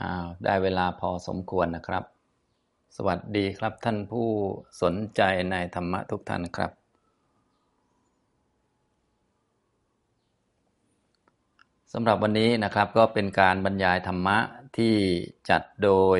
[0.00, 2.04] อ้าวได้เวลาพอสมควรนะครับ
[2.96, 4.28] สวัสดีครับท่านผู้
[4.82, 6.70] สนใจในธรรมะทุกท่านครับ
[11.92, 14.38] สำหรับวันนี้นะครับก็เป็นการบรรยายธรรมะ
[14.76, 14.94] ที่
[15.50, 16.18] จัดโดย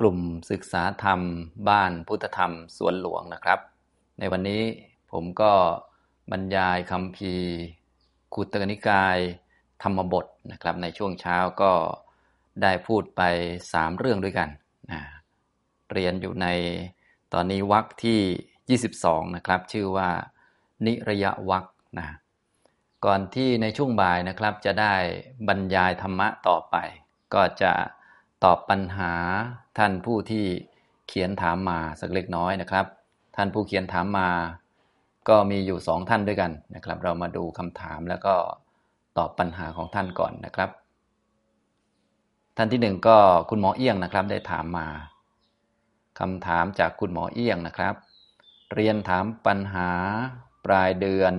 [0.00, 0.18] กลุ่ม
[0.50, 1.20] ศึกษาธรรม
[1.68, 3.58] บ้านพุทธธรรมสวนหลวงนะครับ
[4.18, 4.62] ในวันนี้
[5.12, 5.52] ผมก็
[6.32, 7.34] บรรยายคำพี
[8.34, 9.18] คุตกนิกาย
[9.82, 11.72] ธรรมบทนะครับ ในช่วงเช้าก็
[12.62, 13.22] ได้พูดไป
[13.72, 14.48] สามเรื่องด้วยกัน
[14.92, 15.00] นะ
[15.92, 16.46] เรียนอยู่ใน
[17.32, 20.10] ตอนนี้วักที่ 22 นะครับ ชื่อว่า
[20.86, 21.64] นิระยะวัก
[21.98, 22.06] นะ
[23.04, 24.94] ก่อนที่ในช่วงบ่ายนะครับ จะได้
[25.48, 26.76] บรรยายธรรมะต่อไป
[27.34, 27.72] ก็จะ
[28.44, 29.12] ตอบปัญหา
[29.78, 30.46] ท่านผู้ที่
[31.08, 32.86] เขียนถามมาสักเล็กน้อยนะครับ
[33.36, 34.30] ท่านผู้เขียนถามมา
[35.28, 38.34] ก็มีอยู่สองท่านด้วยกันนะครับ เรามาดูคำถามแล้วก็
[39.18, 40.70] ตอบปัญหาของท่านก่อนนะครับ
[42.58, 43.18] ท่านที่หนึ่งก็
[43.50, 44.88] คุณหมอเอี้ยงนะครับ ได้ถามมา
[46.18, 47.94] คำถามจากคุณหมอเอี้ยงนะครับ
[48.74, 49.90] เรียนถามปัญหา
[50.66, 51.34] ปลายเดือน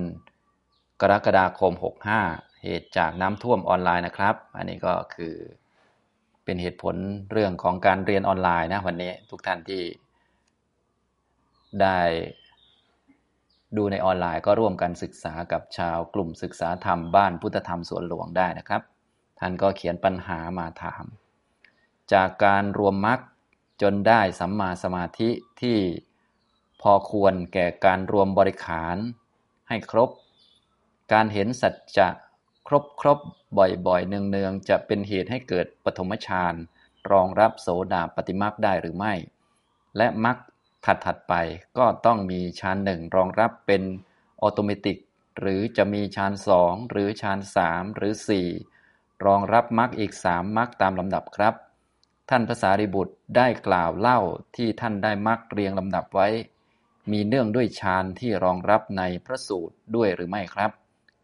[1.01, 1.73] กรกฎาคม
[2.17, 5.35] 65 เหตุจากน้ำท่วมออนไลน์นะครับ อันนี้ก็คือ
[6.43, 6.95] เป็นเหตุผล
[7.31, 9.83] เรื่องของการเรียนออนไลน์นะวันนี้ทุกท่านที่
[11.81, 11.99] ได้
[13.77, 18.81] ดูในออนไลน์ก็ร่วมกันศึกษากับชาวกลุ่มศึกษาธรรมบ้านพุทธธรรมสวนหลวงได้นะครับ
[19.39, 21.05] ท่านก็เขียนปัญหามาถาม
[22.13, 23.19] จากการรวมมรรค
[23.81, 25.29] จนได้สัมมาสมาธิ
[25.61, 25.79] ที่
[26.81, 28.97] พอควรแก่การรวมบริขาร
[29.69, 30.09] ให้ครบ
[31.13, 32.09] การเห็นสัจจะ
[32.67, 33.19] ครบครบ
[33.57, 36.53] บ่อยๆ เนืองๆ จะเป็นเหตุให้เกิดปฐมฌาน
[37.11, 39.13] รองรับโสดาปฏิมักได้หรือไม่
[39.97, 40.37] และมัก
[41.05, 41.33] ถัดๆไป
[41.77, 43.83] ก็ต้องมีฌานหนึ่งรองรับเป็น
[44.41, 44.97] ออโตเมติก
[45.39, 48.47] หรือจะมีฌานสองหรือฌานสามหรือสี่
[49.25, 51.53] รองรับมักอีกสามมักตามลำดับครับ
[52.29, 54.19] ท่านภาษาริบุตรได้กล่าวเล่า
[54.55, 56.27] ที่ท่านได้มักเรียงลำดับไว้
[57.11, 60.71] มีเนื่องด้วยฌานที่รองรับในพระสูตรด้วยหรือไม่ครับ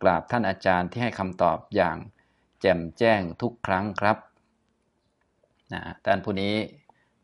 [0.01, 1.97] กราบท่านอาจารย์ที่ให้คำตอบอย่าง
[2.61, 4.17] แจ่มแจ้งทุกครั้งครับ
[5.73, 6.55] นะท่านผู้นี้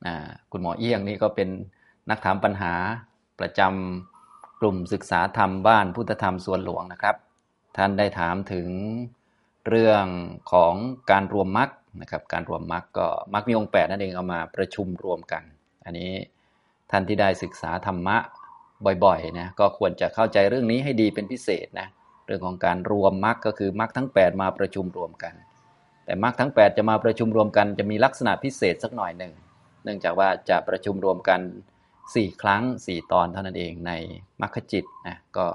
[0.06, 0.16] นะ
[0.52, 1.50] คุณหมอเอี้ยงนี่ก็เป็น
[2.10, 2.74] นักถามปัญหา
[3.40, 7.16] ประจำกลุ่มศึกษาธรรมบ้านพุทธธรรมสวนหลวงนะครับ
[7.78, 8.68] ท่านได้ถามถึง
[9.70, 10.06] เรื่อง
[10.52, 10.74] ของ
[11.12, 11.70] การรวมมรรค
[12.02, 15.44] นะครับการรวมมรรคก็มรรคมีองค์แปดนั่นเองเอามาประชุมรวมกัน
[15.86, 16.12] อันนี้
[16.92, 18.18] ท่านที่ได้ศึกษาธรรมะ
[19.06, 21.88] บ่อยๆนะก็ควรจะเข้าใจเรื่องนี้ให้ดีเป็นพิเศษนะ
[22.26, 25.34] เรื่องของการรวมมรรคก็คือมรรคทั้ง 8 มาประชุมรวมกัน
[26.06, 29.34] แต่มรรคทั้ง 8 จะมาประชุมรวมกัน จะมีลักษณะพิเศษสักหน่อยหนึ่ง
[29.84, 31.40] เนื่องจากว่าจะประชุมรวมกัน
[32.16, 33.92] สี่ครั้งสี่ตอนเท่านั้นเองใน
[34.42, 35.48] มรรคจิตนะก็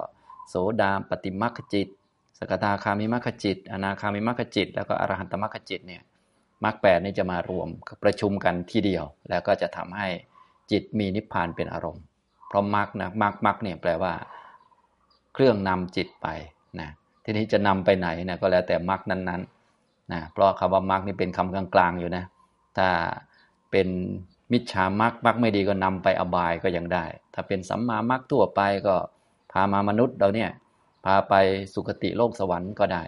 [0.48, 1.88] โสดาปฏิมรรคจิต
[2.38, 6.02] สกทาคามิมรรคจิต อนาคามิมรรคจิต แล้วก็อรหันตมรรคจิตเนี่ย
[6.64, 7.68] มรคแปดนี่จะมารวม
[8.04, 10.08] ประชุมกันทีเดียว แล้วก็จะทำให้
[10.70, 12.04] จิตมีนิพพานเป็นอารมณ์
[12.48, 14.12] เพราะมรคนะมรคมรคเนี่ยแปลว่า
[15.34, 16.26] เครื่องนำจิตไป
[16.80, 16.88] นะ
[17.24, 22.24] ทีนี้จะนำไปไหนนะก็แล้วแต่มรคนั้นๆนะเพราะคำว่ามรคนี่เป็นคำกลางๆอยู่นะ
[22.76, 22.88] ถ้า
[23.70, 23.88] เป็น
[24.52, 28.94] มิจฉามรคมรคไม่ดีก็นำไปอบายก็ยังได้ ถ้าเป็นสัมมามรรคทั่วไปก็
[29.52, 30.50] พามามนุษย์เราเนี่ย
[31.04, 31.34] พาไป
[31.74, 33.02] สุคติโลกสวรรค์ก็ได้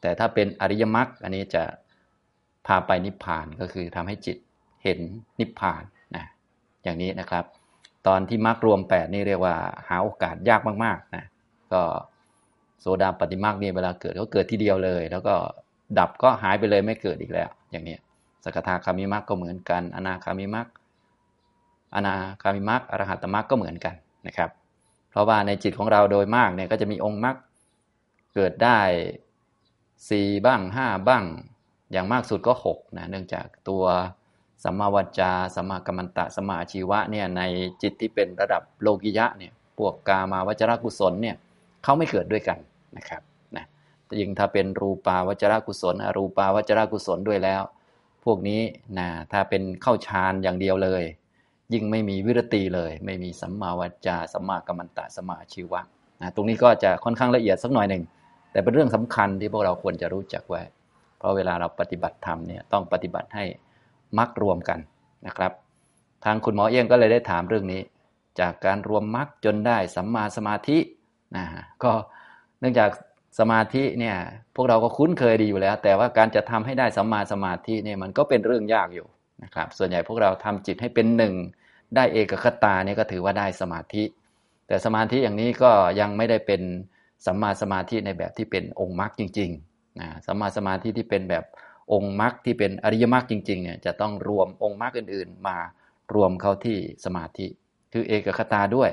[0.00, 1.62] แต่ถ้าเป็นอริยมรรคอันนี้จะ
[2.66, 4.36] พาไปนิพพานก็คือทำให้จิต
[4.82, 4.98] เห็น
[5.40, 5.82] นิพพาน
[6.16, 6.24] นะ
[6.84, 7.44] อย่างนี้นะครับ
[8.06, 9.54] ตอนที่มรรครวม 8 นี่เรียกว่า
[9.88, 11.24] หาโอกาสยากมากๆนะ
[11.72, 11.82] ก็
[12.80, 15.34] โซดาปฏิมรรคนี่เวลาเกิดก็เกิดทีเดียวเลย แล้วก็
[15.98, 17.96] ดับก็หายไปเลยไม่เกิดอีกแล้ว อย่างนี้
[18.44, 20.66] สกทาคามิมักก็เหมือนกัน อนาคามิมัก
[21.94, 23.94] อนาคามิมักอรหัตมักก็เหมือนกัน
[24.26, 24.50] นะครับ
[25.14, 27.36] เพราะว่าในจิตของเราโดยมากเนี่ยก็จะมีองค์มัก
[28.34, 28.80] เกิดได้
[30.08, 31.24] สี่บ้างห้าบ้าง
[31.92, 33.84] อย่างมากสุดก็หกนะเนื่องจากตัว
[34.64, 37.42] สัมมาวจาสัมมากัมมันตะสัมมาชีวะเนี่ยใน
[37.82, 41.36] จิตที่เป็นระดับโลกิยะเนี่ยพวกกามาวจรกุศลเนี่ย
[41.82, 42.58] เขาไม่เกิดด้วยกัน
[42.96, 43.22] นะครับ
[43.56, 43.64] นะ
[44.20, 47.62] ยิ่งถ้าเป็นรูปาวจรกุศลอรูปาวจรกุศลด้วยแล้ว
[48.24, 48.60] พวกนี้
[48.98, 51.02] นะถ้าเป็นเข้าฌานอย่างเดียวเลย
[51.74, 55.80] ยิ่งไม่มีวิรติเลย ไม่มีสัมมาวจาสัมมากัมมันตะสัมมาชีวะ
[56.20, 58.02] นะตรงนี้ก็จะค่อนข้างละเอียดสักหน่อยหนึ่ง
[58.52, 60.62] แต่เป็นเรื่องสำคัญที่พวกเราควรจะรู้จักไว้
[61.18, 63.44] เพราะเวลาเราปฏิบัติธรรมเนี่ยต้องปฏิบัติให้
[64.18, 64.78] มักรวมกัน
[65.26, 65.52] นะครับ
[66.24, 67.80] ทางคุณหมอเอี้ยงก็เลยได้ถามเรื่องนี้
[68.40, 70.78] จากการรวมมักจนได้สัมมาสมาธิ
[71.36, 71.44] นะ
[71.82, 71.92] ก็
[72.60, 72.90] เนื่องจาก
[73.38, 74.16] สมาธิเนี่ย
[74.56, 79.06] พวกเราก็คุ้นเคยดีอยู่แล้ว แต่ว่าการจะทำให้ได้สัมมาสมาธิเนี่ยมันก็เป็นเรื่องยากอยู่
[79.42, 81.34] นะครับ ส่วนใหญ่พวกเราทำจิตให้เป็นหนึ่ง
[81.96, 84.04] ได้เอกคตาเนี่ยก็ถือว่าได้สมาธิ
[84.66, 85.70] แต่สมาธิอย่างนี้ก็
[86.00, 86.62] ยังไม่ได้เป็น
[87.26, 91.44] สัมมาสมาธิในแบบที่เป็นองค์มรรคจริงๆนะสัมมาสมาธิที่เป็นแบบ
[91.92, 95.56] องค์มรรคที่เป็นอริยมรรคจริงๆเนี่ยจะต้องรวมองค์มรรคอื่น ๆ มา
[96.14, 97.46] รวมเข้าที่สมาธิ
[97.92, 98.90] คือเอกคตาด้วย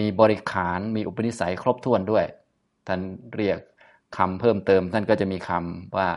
[0.00, 2.24] มีบริขารมีอุปนิสัยครบถ้วนด้วย
[2.86, 3.00] ท่าน
[3.36, 3.58] เรียก
[4.16, 6.08] คำเพิ่มเติม ท่านก็จะมีคำว่า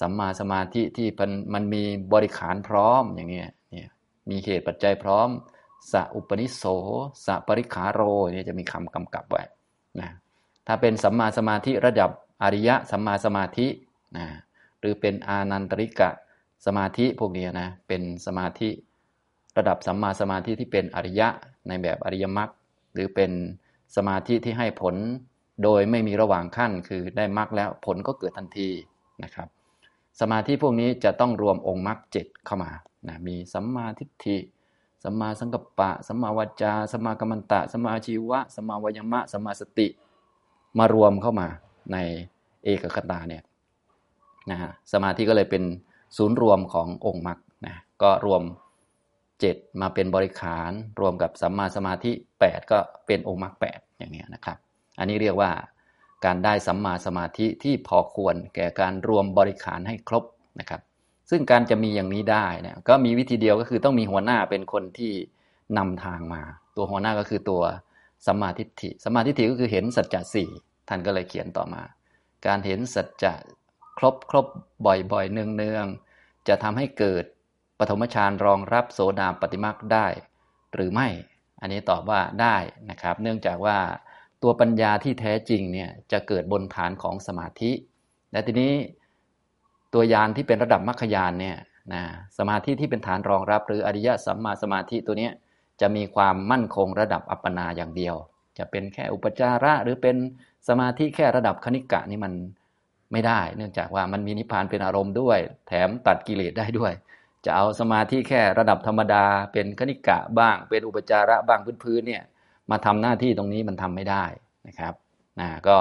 [0.00, 1.08] สัมมาสมาธิที่
[1.54, 1.82] มันมี
[2.12, 3.55] บริขารพร้อมอย่างนี้เนี่ย
[4.30, 5.28] มีเหตุปัจจัยพร้อม
[5.92, 6.62] สัอุปนิโส
[7.26, 8.00] สัปริขาโร
[8.34, 9.42] นี่ยจะมีคำกำกับไว้
[10.00, 10.10] นะ
[10.66, 12.10] ถ้าเป็นสัมมาสมาธิระดับ
[12.42, 13.66] อริยะสัมมาสมาธิ
[14.16, 14.26] นะ
[14.80, 16.10] หรือเป็นอานันตริกะ
[16.66, 18.68] สมาธิพวกนี้นะเป็นสมาธิ
[19.56, 21.28] ระดับสัมมาสมาธิที่เป็นอริยะ
[21.68, 22.50] ในแบบอริยมรรค
[22.94, 23.30] หรือเป็น
[23.96, 24.94] สมาธิที่ให้ผล
[25.62, 28.68] โดยไม่มีระหว่างขั้นคือได้มรรคแล้วผลก็เกิดทันที
[29.22, 29.48] นะครับ
[30.20, 32.70] สมาธิพวกนี้จะต้องรวมองค์มรรคเจ็ดเข้ามา
[33.08, 34.36] นะมีสัมมาทิฏฐิ
[35.04, 39.86] สัมมาสังกัปปะ สัมมาวาจา สัมมากัมมันตะ สัมมาชีวะ สัมมาวายมะ สัมมาสติ
[40.78, 41.48] มารวมเข้ามา
[41.92, 41.96] ใน
[42.64, 43.42] เอกคตาเนี่ย
[44.50, 45.62] นะฮะสมาธิก็เลยเป็น
[46.16, 48.42] ศูนย์รวมขององค์มรรคนะก็รวม
[49.40, 54.56] เจ็ดมาเป็นบริขาร รวมกับสัมมาสมาธิ 8 ก็เป็นองค์มรรคแอย่างนี้นะครับ
[54.98, 55.50] อันนี้เรียกว่า
[56.24, 60.24] การได้สัมมาสมาธิที่พอควรแก่การรวมบริขารให้ครบ
[60.60, 60.80] นะครับ
[61.30, 65.12] ซึ่งการจะมีอย่างนี้ได้นี่ยก็มีวิธีเดียวก็คือต้องมีหัวหน้าเป็นคนที่
[65.78, 66.42] นำทางมา
[66.76, 67.62] ตัวหัวหน้าก็คือตัว
[68.26, 70.50] สัมมาทิฏฐิสัมมาทิฏฐิก็คือเห็นสัจจะสี่
[70.88, 71.82] ท่านก็เลยเขียนต่อมา
[72.46, 73.32] การเห็นสัจจะ
[73.98, 74.46] ครบครบ
[74.86, 77.24] บ่อยๆเนืองๆจะทำให้เกิด
[77.78, 80.06] ปฐมฌานรองรับโสดาปฏิมาคได้
[80.74, 81.08] หรือไม่
[81.60, 82.56] อันนี้ตอบว่าได้
[82.90, 83.78] นะครับ เนื่องจากว่า
[84.48, 87.70] ตัวปัญญาที่แท้จริงเนี่ยจะเกิดบนฐานของสมาธิ
[88.32, 88.72] และทีนี้
[89.94, 91.56] ตัวยานที่เป็นระดับมรรคยานเนี่ย
[91.92, 92.02] นะ
[92.38, 95.30] สมาธิที่เป็นฐานรองรับ หรืออริยสัมมาสมาธิตัวนี้
[95.80, 98.16] จะมีความมั่นคงระดับอัปปนาอย่างเดียว
[98.58, 100.16] จะเป็นแค่อุปจาระหรือเป็น
[100.68, 102.32] สมาธิแค่ระดับคณิกะนี่มัน
[103.12, 105.38] ไม่ได้ เนื่องจากว่ามันมีนิพพานเป็นอารมณ์ด้วย
[105.68, 106.92] แถมตัดกิเลสได้ด้วย
[107.44, 112.22] จะเอาสมาธิแค่ระดับธรรมดา เป็นคณิกะบ้าง เป็นอุปจาระบ้างพื้นๆเนี่ย
[112.70, 114.24] มาทำหน้าที่ตรงนี้มันทำไม่ได้
[114.68, 114.94] นะครับ
[115.40, 115.76] นะก็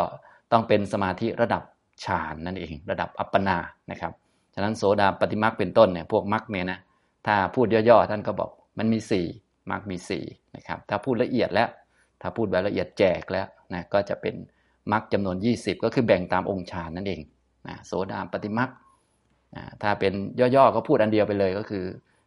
[0.51, 1.63] ต้องเป็นสมาธิระดับ
[2.05, 3.57] ฌานนั่นเอง ระดับอัปปนา
[3.91, 4.13] นะครับ
[4.53, 6.79] ฉะนั้นโสดาปฏิมักเป็นต้นเนี่ยพวกมักเนี่ยนะ
[7.27, 9.25] ถ้าพูดย่อๆท่านก็บอกมันมีสี่
[9.71, 10.23] มักมีสี่
[10.55, 11.69] นะครับถ้าพูดละเอียดแล้ว
[12.21, 14.35] ถ้าพูดแบบละเอียดแจกแล้วนะก็จะเป็น
[14.91, 17.21] มักจำนวน 20 ก็คือแบ่งตามองค์ฌานนั่นเอง
[17.67, 18.69] นะโสดาปฏิมัก
[19.55, 20.13] นะถ้าเป็น
[20.55, 21.85] ย่อๆก็พูดอันเดียวไปเลยก็คือ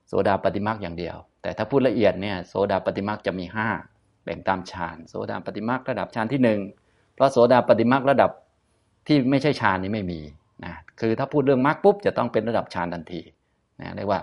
[0.09, 3.98] โสดาปฏิมักอย่างเดียว แต่ถ้าพูดละเอียดเนี่ยโสดาปฏิมักจะมี 5
[4.29, 6.61] แบ่งตามฌานโสดาปฏิมาคระดับฌานที่หนึ่ง
[7.15, 8.31] เพราะโสดาปฏิมาคระดับ
[9.07, 10.21] ที่ไม่ใช่ฌานนี้ไม่มี
[10.65, 13.21] นะคือถ้าพูดเรื่องมรรคปุ๊บจะต้องเป็นระดับฌานทันที
[13.81, 14.21] นะเรียกว่า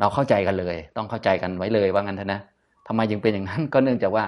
[0.00, 2.40] เราเข้าใจกันเลย ต้องเข้าใจกันไว้เลยว่างั้นเถอะนะ
[2.86, 4.24] ทำไมยังเป็นอย่างนั้นก็เนื่องจากว่า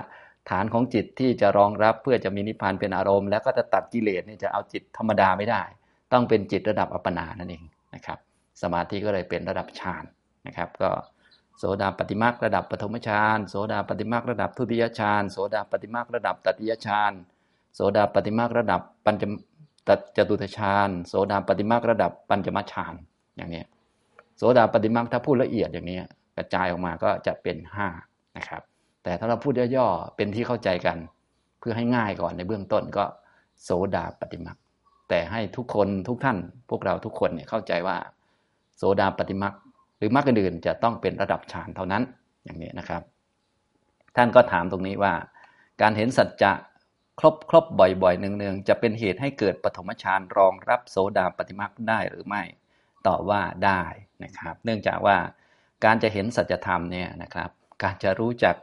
[0.51, 5.63] ฐานของจิตที่จะรองรับเพื่อจะมีนิพพานเป็นอารมณ์ แล้วก็จะตัดกิเลสนี่จะเอาจิตธรรมดาไม่ได้
[6.13, 8.19] ต้องเป็นจิตระดับอัปปนานั่นเองนะครับ
[8.63, 10.05] สมาธิก็เลยเป็นระดับฌาน
[10.47, 10.91] นะครับ ก็
[11.59, 17.13] โสดาปฏิมาคระดับปฐมฌานโสดาปฏิมาคระดับทุติยฌานโสดาปฏิมาคระดับตติยฌาน
[17.75, 19.23] โสดาปฏิมาคระดับปัญจ
[19.89, 22.95] ตจตุตฌานโสดาปฏิมาคระดับปัญจมฌาน
[23.37, 23.63] อย่างนี้
[24.37, 25.99] โสดาปฏิมาคถ้าพูดละเอียดอย่างนี้
[26.37, 27.57] กระจายออกมาก็จะเป็น
[27.99, 28.63] 5นะครับ
[29.03, 30.97] แต่ถ้าเราพูดย่อๆเป็นที่เข้าใจกัน
[31.59, 33.05] เพื่อให้ง่ายก่อนในเบื้องต้นก็
[33.63, 34.57] โสดาปฏิมาค
[35.09, 36.39] แต่ให้ทุกคนทุกท่าน
[36.71, 37.97] พวกเราทุกคนเนี่ยเข้าใจว่า
[38.77, 39.53] โสดาปฏิมาค
[39.99, 42.03] หรือมรรคอื่นจะต้องเป็นระดับฌานเท่านั้น
[42.45, 43.03] อย่างนี้นะครับ
[44.17, 45.15] ท่านก็ถามตรงนี้ว่า
[45.81, 46.53] การเห็นสัจจะ
[47.21, 52.43] ครบครบบ่อยๆเนืองๆจะเป็นเหตุให้เกิดปฐมฌานรองรับโสดาปฏิมาคได้หรือไม่
[53.07, 53.83] ตอบว่าได้
[54.25, 55.17] นะครับ เนื่องจากว่า
[55.85, 57.51] การจะเห็นสัจธรรมเนี่ยนะครับ
[57.83, 58.57] การจะรู้จัก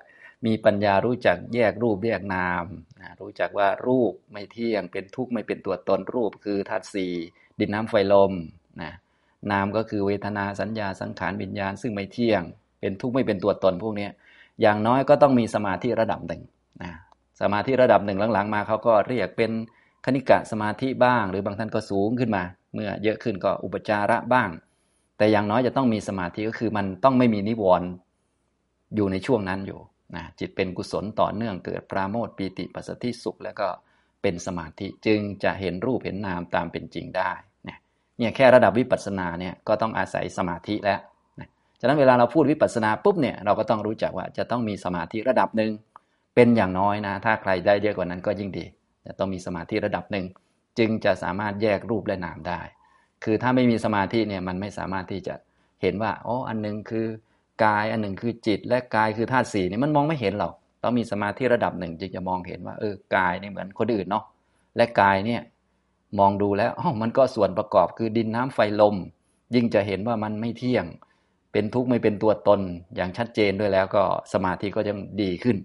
[0.45, 2.65] มีปัญญารู้จักแยกรูปแยกนาม
[3.01, 7.13] นะรู้จักว่ารูปไม่เที่ยงเป็นทุกข์ไม่เป็นตัวตนรูปคือธาตุสี่
[7.59, 8.33] ดินน้ำไฟลม
[8.81, 8.93] นะ
[9.51, 12.41] นามก็คือเวทนาสัญญาสังขารวิญญาณ ซึ่งไม่เที่ยง
[12.79, 14.07] เป็นทุกข์ไม่เป็นตัวตนพวกนี้
[14.61, 16.41] อย่างน้อยก็ต้องมีสมาธิระดับหนึ่ง
[16.83, 16.91] นะ
[17.41, 19.51] สมาธิระดับหนึ่งหลังๆ มาเขาก็เรียกเป็น
[20.05, 24.49] คณิกะสมาธิบ้าง หรือบางท่านก็สูงขึ้นมา เมื่อเยอะขึ้นก็อุปจาระบ้าง
[25.17, 27.87] แต่อย่างน้อยจะต้องมีสมาธิก็คือมันต้องไม่มีนิวรณ์
[28.95, 29.79] อยู่ในช่วงนั้นอยู่
[30.15, 33.67] นะจิตเป็นกุศลต่อเนื่องเกิดปราโมทปีติปัสสติสุข แล้วก็
[34.21, 37.31] เป็นสมาธิจึงจะเห็นรูปเห็นนามตามเป็นจริงได้
[38.17, 40.99] เนี่ยแค่ระดับวิปัสสนาเนี่ยก็ต้องอาศัยสมาธิแล้ว
[41.39, 41.47] นะ
[41.79, 45.71] ฉะนั้นเวลาเราพูดวิปัสสนาปุ๊บเนี่ยเราก็ต้องรู้จักว่าจะต้องมีสมาธิระดับหนึ่ง
[46.35, 48.65] เป็นอย่างน้อยนะ ถ้าใครได้เยอะกว่านั้นก็ยิ่งดี
[49.05, 50.25] จะต้องมีสมาธิระดับหนึ่ง
[50.79, 52.59] จึงจะสามารถแยกรูปและนามได้
[53.23, 55.35] คือถ้าไม่มีสมาธิเนี่ยมันไม่สามารถที่จะ
[55.81, 57.07] เห็นว่าอ๋ออันหนึ่งคือ
[57.63, 60.53] กายอันหนึ่งคือจิตและกายคือธาตุสี่นี่มันมองไม่เห็นหรอก
[60.83, 64.23] ต้องมีสมาธิระดับหนึ่งจึงจะมองเห็นว่าเออกายนี่เหมือนคนอื่นเนาะ
[64.75, 65.41] และกายเนี่ย
[66.19, 68.95] มองดูแล้วอ๋อมันก็ส่วนประกอบคือดินน้ำไฟลม
[69.55, 70.85] ยิ่งจะเห็นว่ามันไม่เที่ยง
[71.51, 72.61] เป็นทุกข์ไม่เป็นตัวตน
[72.95, 74.03] อย่างชัดเจนด้วยแล้วก็
[74.33, 75.57] สมาธิก็จะดีขึ้น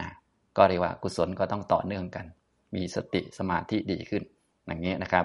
[0.00, 0.08] นะ
[0.56, 2.24] ก็เรียกว่ากุศลก็ต้องต่อเนื่องกัน
[2.74, 4.22] มีสติสมาธิดีขึ้น
[4.66, 5.24] อย่างนี้นะครับ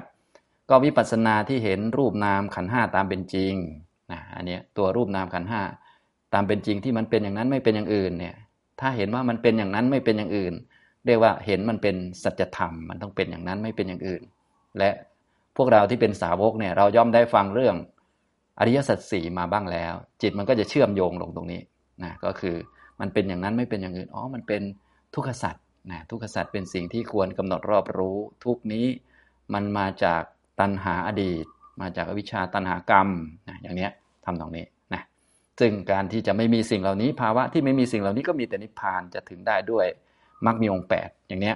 [0.69, 3.53] ก็วิปัสสนาที่เห็นรูปนามขันห้าตามเป็นจริง
[4.11, 5.61] นะอันนี้ตัวรูปนามขันห้า
[6.33, 8.35] ตามเป็นจริงที่มันเป็นอย่างนั้นไม่เป็นอย่างอื่นเนี่ย
[8.79, 10.53] ถ้าเห็นว่ามันเป็นอย่างนั้นไม่เป็นอย่างอื่น
[11.05, 14.21] เรียกว่าเห็นมันเป็นสัจธรรม มันต้องเป็นอย่างนั้นไม่เป็นอย่างอื่น
[14.77, 14.89] และ
[15.57, 17.75] พวกเราที่เป็นสาวกเนี่ยเราย่อมได้ฟังเรื่อง
[18.59, 21.61] อริยสัจสี่มาบ้างแล้ว จิตมันก็จะเชื่อมโยงลงตรงนี้
[22.03, 22.55] นะก็คือ
[22.99, 24.61] มันเป็นอย่างนั้นไม่เป็นอย่างอื่นอ๋อมันเป็น
[25.15, 25.55] ทุกขสัจ
[25.91, 28.85] นะทุกขสัจเป็นสิ่งที่ควรกำหนดรอบรู้ ทุกนี้
[29.53, 30.21] มันมาจาก
[30.59, 31.45] ตัณหาอดีต
[31.81, 33.07] มาจากอวิชชาตัณหากรรม
[33.47, 33.91] นะอย่างเนี้ย
[34.25, 35.01] ทำตรงนี้นะ
[35.59, 39.85] ซึ่งการที่จะไม่มีสิ่งเหล่านี้ภาวะที่ไม่มีสิ่งเหล่านี้ก็มีแต่นิพพานจะถึงได้ด้วย
[40.45, 41.55] มรรคมีองค์แปดอย่างเนี้ย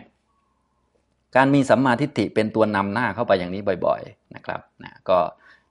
[1.35, 5.19] การมีสัมมาทิฏฐิเป็นตัวนำหน้าเข้าไปอย่างนี้บ่อยๆนะครับนะก็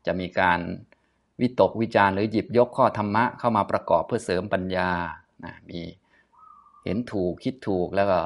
[0.06, 0.58] จะมีการ
[1.40, 4.90] วิตกวิจารหรือหยิบยกข้อธรรมะเข้ามาประกอบเพื่อเสริมปัญญา
[5.44, 5.80] นะมี
[6.84, 8.20] เห็นถูกคิดถูกแล้วก็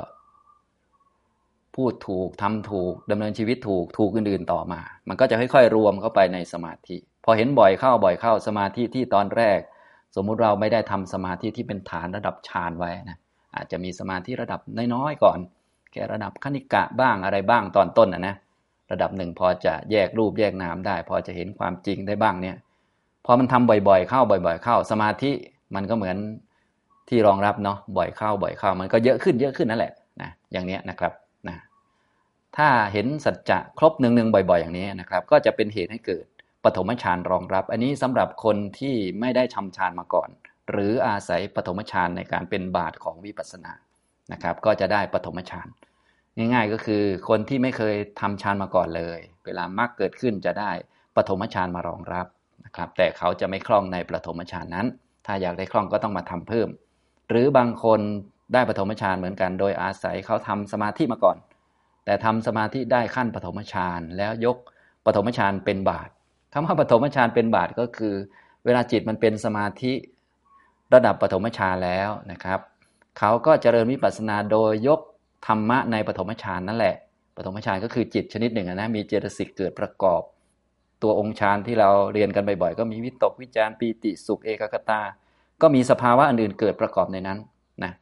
[1.76, 9.58] พูดถูกทำถูกดำเนินชีวิตถูกถูกอื่นๆต่อมา มันก็จะค่อยๆรวมเข้าไปในสมาธิ พอเห็นบ่อยเข้าบ่อยเข้าสมาธิที่ตอนแรก
[10.16, 13.18] สมมุติเราไม่ได้ทำสมาธิที่เป็นฐานระดับฌานไว้นะ
[13.54, 14.60] อาจจะมีสมาธิระดับ
[14.94, 15.38] น้อยๆก่อน
[15.92, 18.34] แค่ระดับคณิกะบ้างอะไรบ้างตอนต้นนะนะ
[18.92, 22.56] ระดับหนึ่งพอจะแยกรูปแยกนามได้ พอจะเห็นความจริงได้บ้างเนี่ย
[23.24, 25.32] พอมันทำบ่อยๆ เข้าบ่อย ๆ เข้า สมาธิ
[25.74, 26.16] มันก็เหมือน
[27.08, 31.12] ที่รองรับเนาะบ่อยเข้าบ่อยเข้า มันก็เยอะขึ้นเยอะขึ้นนั่นแหละนะอย่างนี้นะครับ
[31.48, 31.56] นะ
[32.56, 36.24] ถ้าเห็นสัจจะครบหนึ่งๆบ่อยๆ อย่างนี้นะครับ ก็จะเป็นเหตุให้เกิด
[36.64, 40.28] ปฐมฌานรองรับ อันนี้สำหรับคนที่ไม่ได้ทำฌานมาก่อน
[40.70, 43.72] หรืออาศัยปฐมฌานในการเป็นบาทของวิปัสสนา
[44.32, 45.68] นะครับ ก็จะได้ปฐมฌาน
[46.36, 50.70] ง่ายๆก็คือคนที่ไม่เคยทำฌานมาก่อนเลย เวลามรรคเกิดขึ้นจะได้
[51.16, 52.26] ปฐมฌานมารองรับ
[52.64, 54.86] นะครับ แต่เขาจะไม่คล่องในปฐมฌานนั้น
[55.26, 56.68] ถ้าอยากได้คล่องก็ต้องมาทำเพิ่ม
[57.28, 58.00] หรือบางคน
[58.52, 61.36] ได้ปฐมฌานเหมือนกันโดยอาศัยเขาทำสมาธิมาก่อน
[62.04, 64.56] แต่ทำสมาธิได้ขั้นปฐมฌานแล้วยก
[65.06, 66.08] ปฐมฌานเป็นบาท
[66.52, 68.14] คำว่าปฐมฌานเป็นบาทก็คือ
[68.64, 69.92] เวลาจิตมันเป็นสมาธิ
[70.94, 72.60] ระดับปฐมฌานแล้วนะครับ
[73.22, 75.00] เขาก็เจริญวิปัสสนาโดยยก
[75.46, 76.94] ธรรมะในปฐมฌานนั่นแหละ
[77.36, 80.22] ปฐมฌานก็คือจิตชนิดหนึ่งนะมีเจตสิกเกิดประกอบ
[81.02, 85.00] ตัวองค์ฌานที่เราเรียนกันบ่อยๆ ก็มีวิตกวิจารปีติสุขเอกคตา
[85.62, 87.38] ก็มีสภาวะอื่นๆเกิดประกอบในนั้น
[87.84, 87.92] นะ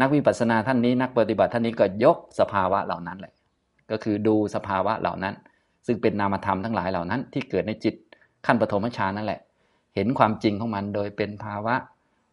[0.00, 3.32] นักวิปัสสนาท่านนี้นักปฏิบัติท่านนี้ก็ยกสภาวะเหล่านั้นแหละ
[3.90, 5.34] ก็คือดูสภาวะเหล่านั้น
[5.86, 7.94] ซึ่งเป็นนามธรรมทั้งหลายเหล่านั้น ที่เกิดในจิต
[8.46, 9.40] ขั้นปฐมฌานนั่นแหละ
[9.94, 11.74] เห็นความจริงของมันโดยเป็นภาวะ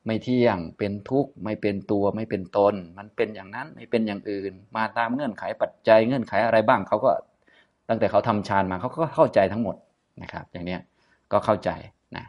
[0.05, 7.11] ไม่เที่ยง เป็นทุกข์ ไม่เป็นตัว ไม่เป็นตน มันเป็นอย่างนั้น ไม่เป็นอย่างอื่น มาตามเงื่อนไขปัจจัย เงื่อนไขอะไรบ้าง เขาก็
[7.89, 9.75] ตั้งแต่เขาทำฌานมา เขาก็เข้าใจทั้งหมด
[10.21, 10.81] นะครับ อย่างเนี้ย
[11.31, 11.69] ก็เข้าใจ
[12.15, 12.25] นะ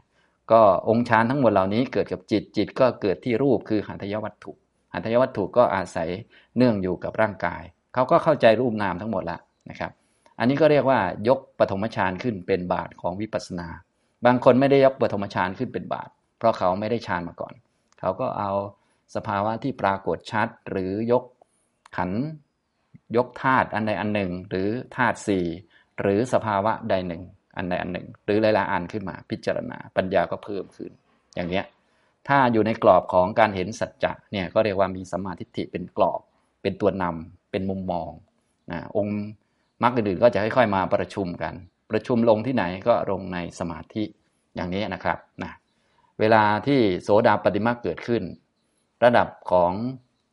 [0.53, 4.53] ก็องค์ฌานทั้งหมดเหล่านี้เกิดกับจิต จิตก็เกิดที่รูปคือหันทยวัตถุ
[4.93, 6.09] หันทยวัตถุก็อาศัย
[6.57, 7.63] เนื่องอยู่กับร่างกาย
[7.95, 9.93] เขาก็เข้าใจรูปนามทั้งหมดแล้วนะครับ
[10.39, 13.69] อันนี้ก็เรียกว่ายกปฐมฌานขึ้นเป็นบาทของวิปัสสนา
[14.27, 16.09] บางคนไม่ได้ยกปฐมฌานขึ้นเป็นบาท
[16.41, 17.55] เพราะเขาไม่ได้ฌานมาก่อน
[18.01, 18.53] เขาก็เอา
[19.15, 21.25] สภาวะที่ปรากฏชัด หรือยก
[21.97, 22.11] ขัน
[23.17, 25.47] ยกธาตุอันใดอันหนึ่ง หรือธาตุสี่
[26.01, 27.23] หรือสภาวะใดหนึ่ง
[27.57, 30.91] อันใดอันหนึ่ง หรือหลายๆอันขึ้นมาพิจารณา ปัญญาก็เพิ่มขึ้น
[31.35, 31.65] อย่างเนี้ย
[32.29, 36.21] ถ้าอยู่ในกรอบของการเห็นสัจจะเนี่ยก็เรียกว่ามีสมาธิิเป็นกรอบ
[36.63, 38.11] เป็นตัวนำเป็นมุมมอง
[38.71, 39.21] นะองค์
[39.83, 41.55] มรรคอื่นๆก็จะค่อยๆมาประชุมกัน
[41.91, 44.03] ประชุมลงที่ไหนก็ลงในสมาธิ
[44.55, 45.53] อย่างนี้นะครับนะ
[46.21, 48.23] เวลาที่โสดาปฏิมาเกิดขึ้น
[49.05, 49.73] ระดับของ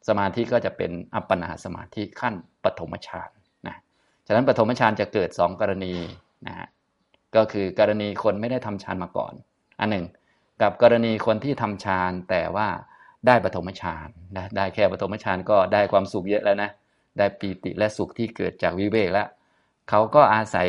[0.07, 3.29] สมาธิก็จะเป็นอัปปนาสมาธิขั้นปฐมฌาน
[3.67, 3.75] นะ
[4.27, 5.93] ฉะนั้นปฐมฌานจะเกิด2กรณี
[6.47, 6.67] นะฮะ
[7.35, 9.33] ก็คือกรณีคนไม่ได้ทำฌานมาก่อน
[9.79, 10.05] อันหนึ่ง
[10.61, 12.67] กับกรณีคนที่ทำฌานแต่ว่า
[13.27, 16.69] ได้ปฐมฌานนะได้แค่ปฐมฌานก็ได้ความสุขเยอะแล้วนะ
[17.17, 19.27] ได้ปีติและสุขที่เกิดจากวิเวกแล้ว
[19.89, 20.67] เขาก็อาศัย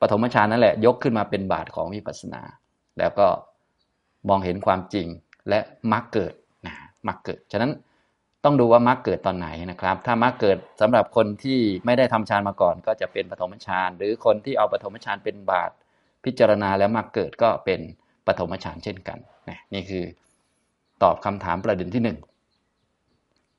[0.00, 2.42] ปฐมฌานนั่นแหละ ยกขึ้นมาเป็นบาทของวิปัสสนา
[2.98, 3.26] แล้วก็
[4.28, 5.06] มองเห็นความจริง
[5.48, 5.60] และ
[5.92, 6.34] มรรคเกิด
[6.66, 6.74] นะ
[7.08, 7.72] มรรคเกิด ฉะนั้น
[8.44, 15.70] ต้องดูว่ามรรคเกิดตอนไหนนะครับ ถ้ามรรคเกิดสำหรับคนที่ไม่ได้ทำฌานมาก่อน ก็จะเป็นปฐมฌานหรือคนที่เอาปฐมฌานเป็นบาท
[16.24, 17.80] พิจารณาแล้วมรรคเกิดก็เป็น
[18.26, 19.18] ปฐมฌานเช่นกัน
[19.48, 20.04] นะนี่คือ
[21.02, 22.18] ตอบคำถามประเด็นที่หนึ่ง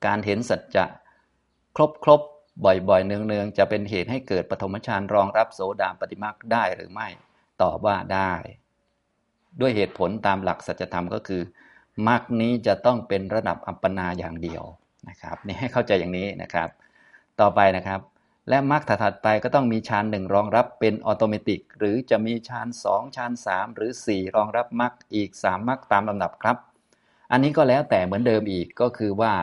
[0.06, 0.86] การเห็นสัจจะ
[1.76, 2.22] ครบครบ
[2.66, 7.08] บ่อยๆ เนืองๆ จะเป็นเหตุให้เกิดปฐมฌานรองรับโสดาปฏิมาได้หรือไม่
[7.62, 8.34] ตอบว่าได้
[9.62, 11.42] ด้วยเหตุผลตามหลักสัจธรรมก็คือ
[12.08, 14.64] มรรคนี้จะต้องเป็นระดับอัปปนาอย่างเดียว
[15.10, 16.70] นะครับนี่ให้เข้าใจอย่างนี้นะครับ
[17.40, 18.00] ต่อไปนะครับ
[18.50, 26.58] และมรรคถัดไปก็ต้องมีฌานหนึ่งรองรับเป็นออโตเมติก หรือจะมีฌานสองฌานสามหรือสี่รองรับมรรคอีกสามมรรคตามลำดับครับ
[27.32, 29.34] อันนี้ก็แล้วแต่เหมือนเดิมอีกก็คือว่า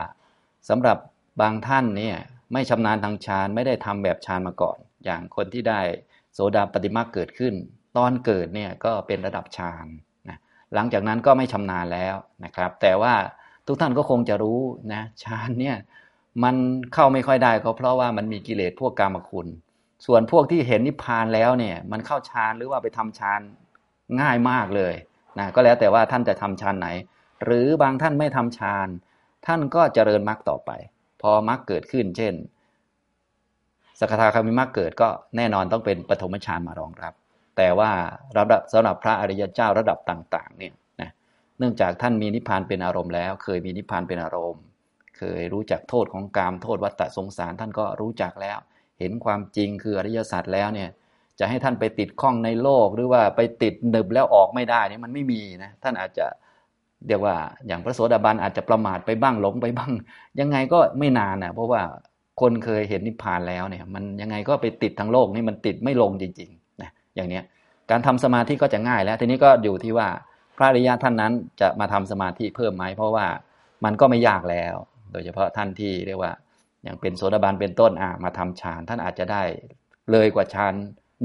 [0.69, 0.97] สำหรับ
[1.41, 2.17] บางท่านเนี่ย
[2.53, 5.81] ไม่ชำนาญทางฌานไม่ได้ทำแบบฌานมาก่อน อย่างคนที่ได้
[6.33, 7.53] โสดาปฏิมาเกิดขึ้น
[7.97, 9.87] ตอนเกิดเนี่ยก็เป็นระดับฌาน
[10.29, 10.37] นะ
[10.73, 13.13] หลังจากนั้นก็ไม่ชำนาญแล้วนะครับ แต่ว่า
[13.67, 14.59] ทุกท่านก็คงจะรู้
[14.93, 15.77] นะฌานเนี่ย
[16.43, 16.55] มัน
[16.93, 19.47] เข้าไม่ค่อยได้ก็เพราะว่ามันมีกิเลสพวกกามคุณ
[20.05, 23.41] ส่วนพวกที่เห็นนิพพานแล้วเนี่ยมันเข้าฌานหรือว่าไปทำฌาน
[24.21, 24.93] ง่ายมากเลย
[25.39, 26.87] นะก็แล้วแต่ว่าท่านจะทำฌานไหน
[27.45, 28.87] หรือบางท่านไม่ทำฌาน
[29.45, 30.71] ท่านก็เจริญมรรคต่อไป
[31.21, 32.33] พอมรรคเกิดขึ้น เช่น
[33.99, 37.13] สกทาคามิมรรคเกิดก็แน่นอนต้องเป็นปฐมฌานมารองรับ
[37.57, 37.91] แต่ว่า
[38.37, 41.09] ระดับสำหรับพระอริยเจ้าระดับต่าง ๆ เนี่ยนะ
[41.57, 44.63] เนื่องจากท่านมีนิพพานเป็นอารมณ์แล้ว เคยมีนิพพานเป็นอารมณ์
[45.17, 48.57] เคยรู้จักโทษของกามโทษวัฏฏะสงสาร ท่านก็รู้จักแล้ว
[48.99, 50.89] เห็นความจริงคืออริยสัจแล้วเนี่ย
[51.39, 56.25] จะให้ท่านไปติดข้องในโลกหรือว่าไปติดหนึบแล้วออกไม่ได้นี่มันไม่มีนะท่านอาจจะ
[57.07, 57.35] เรียกว่า
[57.67, 59.91] อย่างพระโสดาบันอาจจะประมาทไปบ้างหลงไปบ้าง
[60.39, 61.81] ยังไงก็ไม่นานนะเพราะว่า
[62.41, 66.64] คนเคยเห็นนิพพานแล้วเนี่ย มันยังไงก็ไปติดทางโลกนี่มันติดไม่ลงจริง ๆ
[67.15, 67.43] อย่างเนี้ย
[67.91, 70.07] การทำสมาธิก็จะง่ายแล้ว ทีนี้ก็อยู่ที่ว่า
[70.57, 73.25] พระอริยะท่านนั้นจะมาทำสมาธิเพิ่มไหมเพราะว่า
[73.85, 74.75] มันก็ไม่ยากแล้ว
[75.11, 76.31] โดยเฉพาะท่านที่เรียกว่า
[76.83, 79.43] อย่างเป็นโสดาบันเป็นต้นอ่ามาทำฌานท่านอาจจะได้
[80.11, 80.73] เลยกว่าฌาน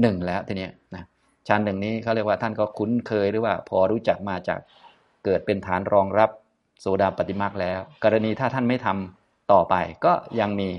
[0.01, 1.03] หนึ่งแล้วทีนี้นะ
[1.47, 4.59] ฌานหนึ่งนี้เขาเรียกว่าท่านก็คุ้นเคยหรือว่า พอรู้จักมาจาก
[5.25, 6.29] เกิดเป็นฐานรองรับ
[6.81, 10.69] โสดาปฏิมาคแล้ว กรณีถ้าท่านไม่ทำต่อไป ก็ยังมี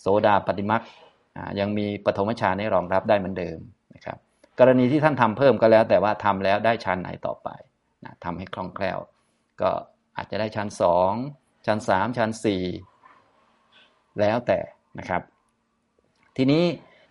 [0.00, 0.82] โสดาปฏิมัก
[1.60, 3.58] ยังมีปฐมฌานให้รองรับได้เหมือนเดิม
[3.94, 4.18] นะครับ
[4.58, 7.48] กรณีที่ท่านทำเพิ่มก็แล้ว แต่ว่าทำแล้วได้ฌานไหนต่อไป
[8.04, 8.98] นะทำให้คล่องแคล่ว
[9.60, 9.70] ก็
[10.16, 11.12] อาจจะได้ฌานสอง
[11.66, 12.62] ฌานสามฌานสี่
[14.20, 14.58] แล้วแต่
[14.98, 15.22] นะครับ
[16.36, 16.64] ทีนี้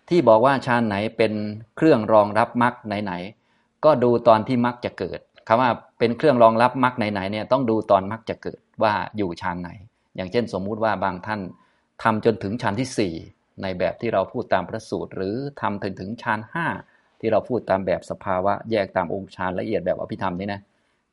[0.08, 1.32] ที่บอกว่าฌานไหนเป็น
[1.76, 9.70] เครื่องรองรับมรรคไหนๆก็ดูตอนที่มรรคจะเกิดคำว่าเป็นเครื่องรองรับมรรคไหนๆเนี่ยต้องดูตอนมรรคจะเกิดว่าอยู่ฌานไหน
[10.16, 11.40] อย่างเช่นสมมุติว่าบางท่าน
[12.02, 16.66] ทำจนถึงฌานที่ 4 ในแบบที่เราพูดตามพระสูตร หรือทำถึงถึงฌานห้า
[17.20, 20.60] ที่เราพูดตามแบบสภาวะแยกตามองค์ฌานละเอียดแบบอภิธรรมนี่นะ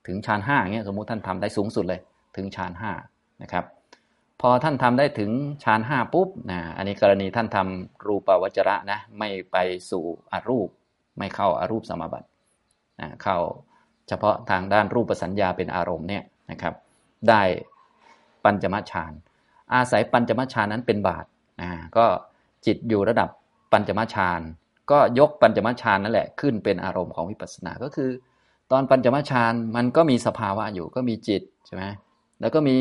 [0.08, 2.00] ถึงฌานห้าเงี้ยสมมุติท่านทำได้สูงสุดเลย
[2.36, 2.92] ถึงฌานห้า
[3.44, 3.66] นะครับ
[4.42, 5.32] พอท่านทำได้ถึง
[5.64, 9.58] ฌานห้าปุ๊บนะอันนี้กรณีท่านทำรูปวัจระนะไม่ไป
[9.92, 10.70] สู่อรูป
[11.18, 12.28] ไม่เข้าอารูปสมาบัติ
[13.00, 13.38] นะเข้า
[14.08, 16.74] เฉพาะทางด้านรูปสัญญาเป็นอารมณ์เนี่ยนะครับ
[17.30, 17.42] ได้
[18.44, 19.12] ปัญจมฌาน
[19.74, 21.26] อาศัยปัญจมฌานนั้นเป็นบาท
[21.62, 22.06] นะก็
[22.66, 23.30] จิตอยู่ระดับ
[23.72, 24.42] ปัญจมฌาน
[24.92, 28.10] ก็ยกปัญจมฌานนั่นแหละขึ้นเป็นอารมณ์ของวิปัสสนา ก็คือ
[28.72, 31.84] ตอนปัญจมฌานมันก็มีสภาวะอยู่ก็มีจิตใช่ไหม
[32.42, 32.76] แล้วก็มี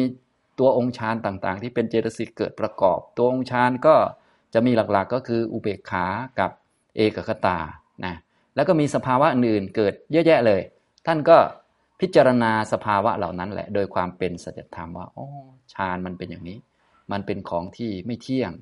[0.59, 3.95] ตัวองค์ฌานต่างๆ ที่เป็นเจตสิกเกิดประกอบ ตัวองค์ฌานก็
[4.55, 6.07] จะมีหลักๆก็คืออุเบกขา
[6.41, 6.51] กับ
[6.97, 7.59] เอกคตา
[8.05, 8.15] นะ
[8.55, 10.61] แล้วก็มีสภาวะอื่นเกิดเยอะแยะเลย
[11.07, 11.39] ท่านก็
[12.01, 15.27] พิจารณาสภาวะเหล่านั้นแหละ โดยความเป็นสัจธรรมว่าอ๋อ
[15.75, 16.59] ฌานมันเป็นอย่างนี้
[17.13, 18.53] มันเป็นของที่ไม่เที่ยง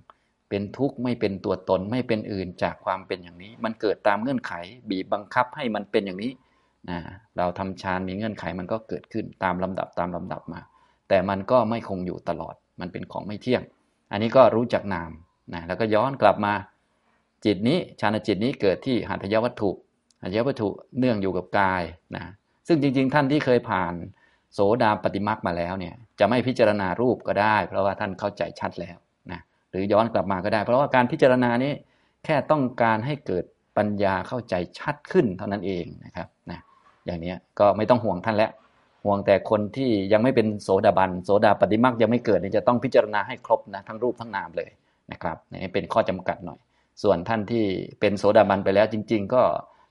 [0.50, 4.52] เป็นทุกข์ไม่เป็นตัวตนไม่เป็นอื่นจากความเป็นอย่างนี้ มันเกิดตามเงื่อนไข
[4.90, 6.32] บีบบังคับให้มันเป็นอย่างนี้
[6.90, 6.98] นะ
[7.36, 10.60] เราทำฌานมีเงื่อนไขมันก็เกิดขึ้นตามลำดับตามลำดับมา
[11.08, 13.62] แต่มันก็ไม่คงอยู่ตลอด มันเป็นของไม่เที่ยง
[14.12, 15.10] อันนี้ก็รู้จักนาม
[15.54, 16.52] นะแล้วก็ย้อนกลับมา
[17.44, 19.70] จิตนี้ฌานจิตนี้เกิดที่หัตถยวัตถุ
[20.22, 21.82] หัตถยวัตถุเนื่องอยู่กับกาย
[22.16, 22.24] นะ
[22.68, 23.94] ซึ่งจริง ๆ ท่านที่เคยผ่าน
[24.54, 28.96] โสดาปฏิมักมาแล้วเนี่ยจะไม่พิจารณารูปก็ได้ เพราะว่าท่านเข้าใจชัดแล้ว
[29.70, 31.72] หรือย้อนกลับมาก็ได้ เพราะว่าการพิจารณานี้
[32.24, 33.44] แค่ต้องการให้เกิด
[33.76, 36.60] ปัญญาเข้าใจชัดขึ้นเท่านั้นเองนะครับนะ
[37.06, 38.50] อย่างนี้ก็ไม่ต้องห่วงท่านแล้ว
[39.04, 44.70] ห่วงแต่คนที่ยังไม่เป็นโสดาบันโสดาปฏิมักยังไม่เกิดเนี่ยจะต้องพิจารณาให้ครบนะทั้งรูปทั้งนามเลย
[45.12, 46.58] นะครับนี่เป็นข้อจำกัดหน่อย
[47.02, 47.64] ส่วนท่านที่
[48.00, 49.42] เป็นโสดาบันไปแล้วจริง ๆ ก็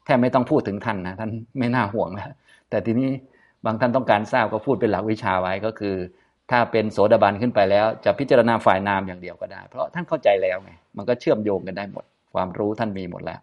[0.05, 2.31] แทบไม่ต้องพูดถึงท่านนะท่านไม่น่าห่วงแล้ว
[2.69, 3.09] แต่ทีนี้
[3.65, 5.95] บางท่านต้องการทราบก็พูดเป็นหลักวิชาไว้ก็คือ
[6.51, 13.39] ถ้าเป็นโสดาบันขึ้นไปแล้ว จะพิจารณาฝ่ายนามอย่างเดียวก็ได้ เพราะท่านเข้าใจแล้วไงมันก็เชื่อมโยงกันได้หมด ความรู้ท่านมีหมดแล้ว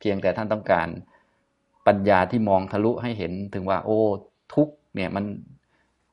[0.00, 0.88] เพียงแต่ท่านต้องการ
[1.86, 4.00] ปัญญาที่มองทะลุให้เห็นถึงว่า โอ้
[4.54, 5.24] ทุกเนี่ยมัน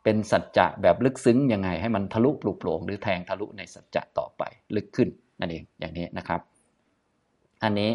[0.04, 4.44] เป็นสัจจะแบบลึกซึ้งยังไง ให้มันทะลุปลุกโปร่งหรือแทงทะลุในสัจจะต่อไป
[4.76, 6.42] ลึกขึ้นนั่นเองอย่างนี้นะครับ
[7.64, 7.92] อันนี้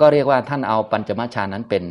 [0.00, 1.84] ก็เรียกว่าท่านเอาปัญจมาชานั้นเป็น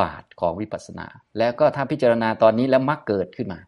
[0.00, 1.06] บาทของวิปัสสนา
[1.38, 3.58] แล้วก็ถ้าพิจารณาตอนนี้แล้วมรรคเกิดขึ้นมา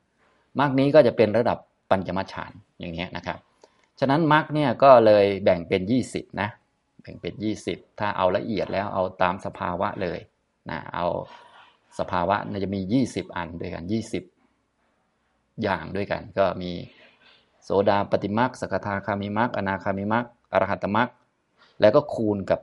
[0.60, 1.58] มรรคนี้ก็จะเป็นระดับ
[1.90, 3.38] ปัญจมาฌานอย่างนี้นะครับ
[4.00, 6.48] ฉะนั้นมรรคเนี่ยก็เลยแบ่งเป็น 20นะ
[7.02, 7.34] แบ่งเป็น
[7.66, 10.18] 20 ถ้าเอาละเอียดแล้วเอาตามสภาวะเลย
[10.70, 11.06] นะเอา
[11.98, 13.84] สภาวะจะมี 20 อันด้วยกัน
[14.72, 16.72] 20 อย่างด้วยกัน ก็มี
[17.64, 21.08] โสดาปฏิมักสกทาคามิมักอนาคามิมักอรหัตมัก
[21.80, 22.60] แล้วก็คูณกับ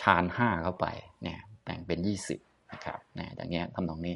[0.00, 0.86] ฌานห้าเข้าไป
[1.22, 2.38] เนี่ยแบ่งเป็นยี่สิบ
[2.72, 4.14] นะครับเนี่ยอย่างเงี้ยทำนองนี้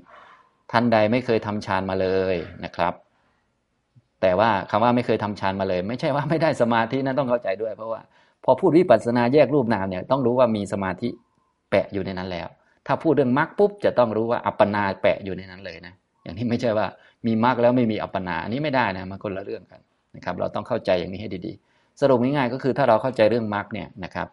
[0.71, 2.95] ท่านใดไม่เคยทำฌานมาเลยนะครับ
[4.27, 8.01] แต่ว่าคำว่าไม่เคยทำฌานมาเลย ไม่ใช่ว่าไม่ได้สมาธินะต้องเข้าใจด้วย เพราะว่า
[8.45, 11.09] พอพูดวิปัสสนาแยกรูปนามเนี่ยต้องรู้ว่ามีสมาธิ
[11.71, 12.49] แปะอยู่ในนั้นแล้ว
[12.87, 16.87] ถ้าพูดเรื่องมรรคปุ๊บจะต้องรู้ว่าอัปปนาแปะอยู่ในนั้นเลยนะอย่างนี้ไม่ใช่ว่า
[17.27, 19.81] มีมรรคแล้วไม่มีอัปปนาอันนี้ไม่ได้นะมันคนละเรื่องกัน
[20.17, 24.29] นะครับ เราต้องเข้าใจอย่างนี้ให้ดีๆ สรุปง่ายๆก็คือถ้าเราเข้าใจเรื่องมรรคเนี่ยนะครับ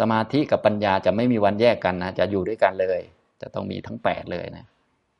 [0.00, 3.00] สมาธิกับปัญญาจะไม่มีวันแยกกันนะจะอยู่ด้วยกันเลย
[3.42, 4.64] จะต้องมีทั้ง 8 เลยนะ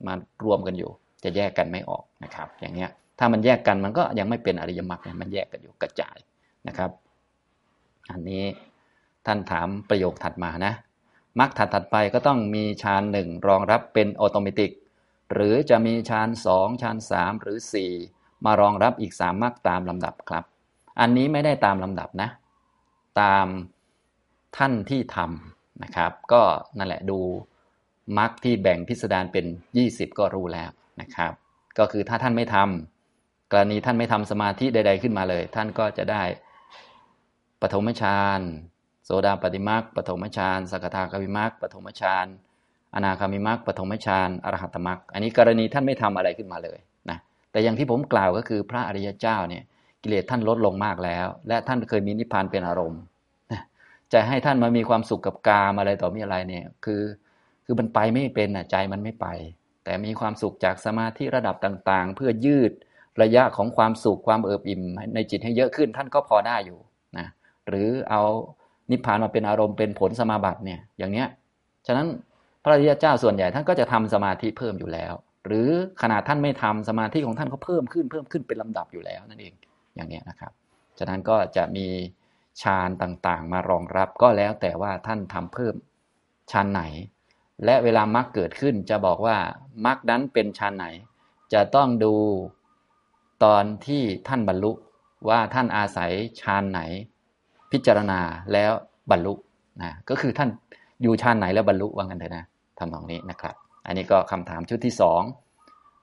[0.07, 0.91] มารวมกันอยู่
[1.25, 2.91] จะแยกกันไม่ออกนะครับ อย่างเนี้ย
[3.23, 6.19] ถ้ามันแยกกันมันก็ยังไม่เป็นอริยมรรคมันแยกกันอยู่กระจาย
[6.69, 6.91] นะครับ
[8.13, 8.45] อันนี้
[9.27, 10.75] ท่านถามประโยคถัดมานะ
[11.41, 14.71] มรรคถัดถัดไปก็ต้องมีฌานหนึ่งรองรับเป็นออโตเมติก
[15.33, 17.93] หรือจะมีฌานสองฌานสามหรือสี่
[18.45, 20.45] มารองรับอีกสามมรรคตามลำดับครับ
[21.01, 22.29] อันนี้ไม่ได้ตามลำดับนะ
[23.21, 23.47] ตาม
[24.57, 26.43] ท่านที่ทำนะครับ ก็
[26.79, 27.19] นั่นแหละดู
[28.19, 29.47] มรรคที่แบ่งพิสดารเป็น
[29.83, 31.33] 20 ก็รู้แล้วนะครับ
[31.79, 33.00] ก็คือถ้าท่านไม่ทำ
[33.53, 36.23] กรณีท่านไม่ทำสมาธิใด ๆขึ้นมาเลย ท่านก็จะได้
[37.63, 38.41] ปฐมฌาน
[39.05, 42.27] โสดาปฏิมรรคปฐมฌานสกทาคามิมรรคปฐมฌาน
[42.95, 46.79] อนาคามิมรรคปฐมฌานอรหัตมรรคอันนี้กรณีท่านไม่ทำอะไรขึ้นมาเลย
[47.11, 47.19] นะ
[47.51, 49.63] แต่อย่างที่ผมกล่าวก็คือพระอริยเจ้าเนี่ย
[50.03, 53.03] กิเลสท่านลดลงมากแล้ว และท่านเคยมีนิพพานเป็นอารมณ์
[54.13, 57.03] จะให้ท่านมามีความสุขกับกามอะไรต่อมีอะไรเนี่ยคือ
[57.65, 59.27] คือมันไปไม่เป็นอะใจมันไม่ไป
[59.85, 62.73] แต่มีความสุขจากสมาธิระดับต่างๆ เพื่อยืด
[63.23, 64.83] ระยะของความสุขความเอิบอิ่ม
[65.15, 66.79] ในจิตให้เยอะขึ้นท่านก็พอได้อยู่
[67.19, 67.27] นะ
[67.69, 68.23] หรือเอา
[68.91, 71.29] นิพพานมาเป็นอารมณ์เป็นผลสมาบัติเนี่ยอย่างเนี้ย
[71.87, 72.07] ฉะนั้น
[72.63, 75.13] พระอริยเจ้าส่วนใหญ่ท่านก็จะทำสมาธิเพิ่มอยู่แล้ว
[75.47, 75.69] หรือ
[76.03, 79.55] ขนาดท่านไม่ทำสมาธิของท่านก็เพิ่มขึ้นเพิ่มขึ้นเป็นลำดับอยู่แล้วนั่นเอง
[79.95, 80.53] อย่างเนี้ยนะครับ
[80.99, 81.87] ฉะนั้นก็จะมี
[82.63, 85.75] ฌานต่างๆ มารองรับก็แล้วแต่ว่าท่านทำเพิ่ม
[86.51, 86.83] ฌานไหน
[87.65, 89.37] และเวลามรรคเกิดขึ้นจะบอกว่า
[89.87, 90.87] มรรคนั้นเป็นฌานไหน
[91.53, 92.15] จะต้องดู
[93.45, 94.73] ตอนที่ท่านบรรลุ
[95.29, 96.81] ว่าท่านอาศัยฌานไหน
[97.73, 98.21] พิจารณา
[98.53, 98.73] แล้ว
[99.11, 99.35] บรรลุ
[99.83, 100.49] นะก็คือท่าน
[101.03, 102.45] อยู่ฌานไหนแล้วบรรลุว่างันเถอะนะ
[102.79, 103.55] ทำตรงนี้นะครับ
[103.87, 105.23] อันนี้ก็คำถามชุดที่สอง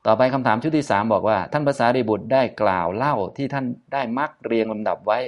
[0.06, 5.20] ต่อไปคำถามชุดที่สามบอกว่า ท่านภาษาริบุตรได้กล่าวเล่าที่ท่านได้มักเรียงลำดับไว้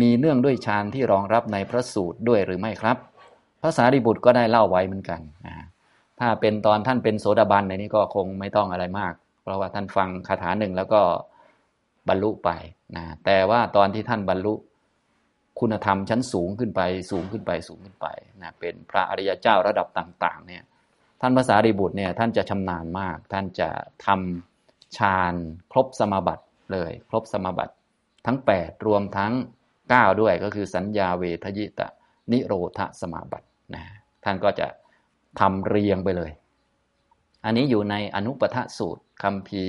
[0.00, 2.96] มีเนื่องด้วยฌานที่รองรับในพระสูตรด้วยหรือไม่ครับ
[3.62, 5.54] ภาษาริบุตรก็ได้เล่าไว้เหมือนกันนะ
[6.20, 9.12] ถ้าเป็นตอนท่านเป็นโสดาบันในนี้ก็คงไม่ต้องอะไรมาก
[9.48, 11.00] ราะว่าท่านฟังคาถาหนึ่งแล้วก็
[12.08, 12.50] บรรลุไป
[12.96, 14.54] นะแต่ว่าตอนที่ท่านบรรลุ
[15.60, 16.80] คุณธรรมชั้นสูงขึ้นไป
[17.10, 18.06] สูงขึ้นไปสูงขึ้นไป
[18.42, 20.62] นะเป็นพระอริยเจ้าระดับต่างๆเนี่ย
[21.20, 23.68] ท่านภาษาริบุตรเนี่ยท่านจะชำนาญมาก ท่านจะ
[24.06, 25.34] ทำฌาน
[25.72, 27.74] ครบสมบัติเลย ครบสมบัติ
[28.26, 29.32] ทั้ง 8 รวมทั้ง
[29.76, 31.88] 9 ด้วยก็คือสัญญาเวทยิตะ
[32.32, 33.84] นิโรธสมาบัตินะ
[34.24, 34.66] ท่านก็จะ
[35.40, 36.30] ทำเรียงไปเลย
[37.44, 39.64] อันนี้อยู่ในอนุปทสูตร คำพี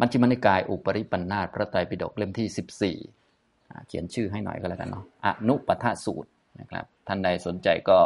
[0.00, 7.98] มัชฌิมนิกาย อุปริปันธาตพระไตรปิฎกเล่มที่ 14 เขียนชื่อให้หน่อยก็แล้วกันเนาะอนุปทสูตรนะครับ ท่านใดสนใจก็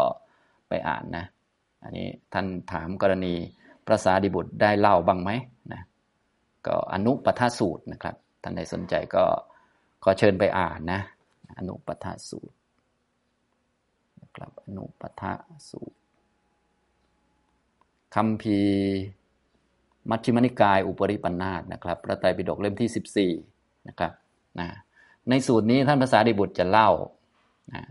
[0.68, 1.24] ไปอ่านนะ
[1.82, 3.34] อันนี้ท่านถามกรณี
[3.86, 5.30] พระสารีบุตรได้เล่าบ้างไหม
[5.72, 5.82] นะ
[6.66, 9.24] ก็อนุปทสูตรนะครับ ท่านใดสนใจก็
[10.02, 11.00] ขอเชิญไปอ่านนะ
[11.58, 12.56] อนุปทสูตร
[14.20, 15.22] นะครับอนุปท
[15.70, 15.96] สูตร
[18.14, 18.58] คำพี
[20.10, 24.12] มัชฌิมนิกายอุปริปันธาตนะครับพระไตรปิฎกเล่มที่ 14นะครับ
[24.58, 24.68] นะ
[25.28, 26.88] ในสูตรนี้ท่านภาษาดิบุตรจะเล่า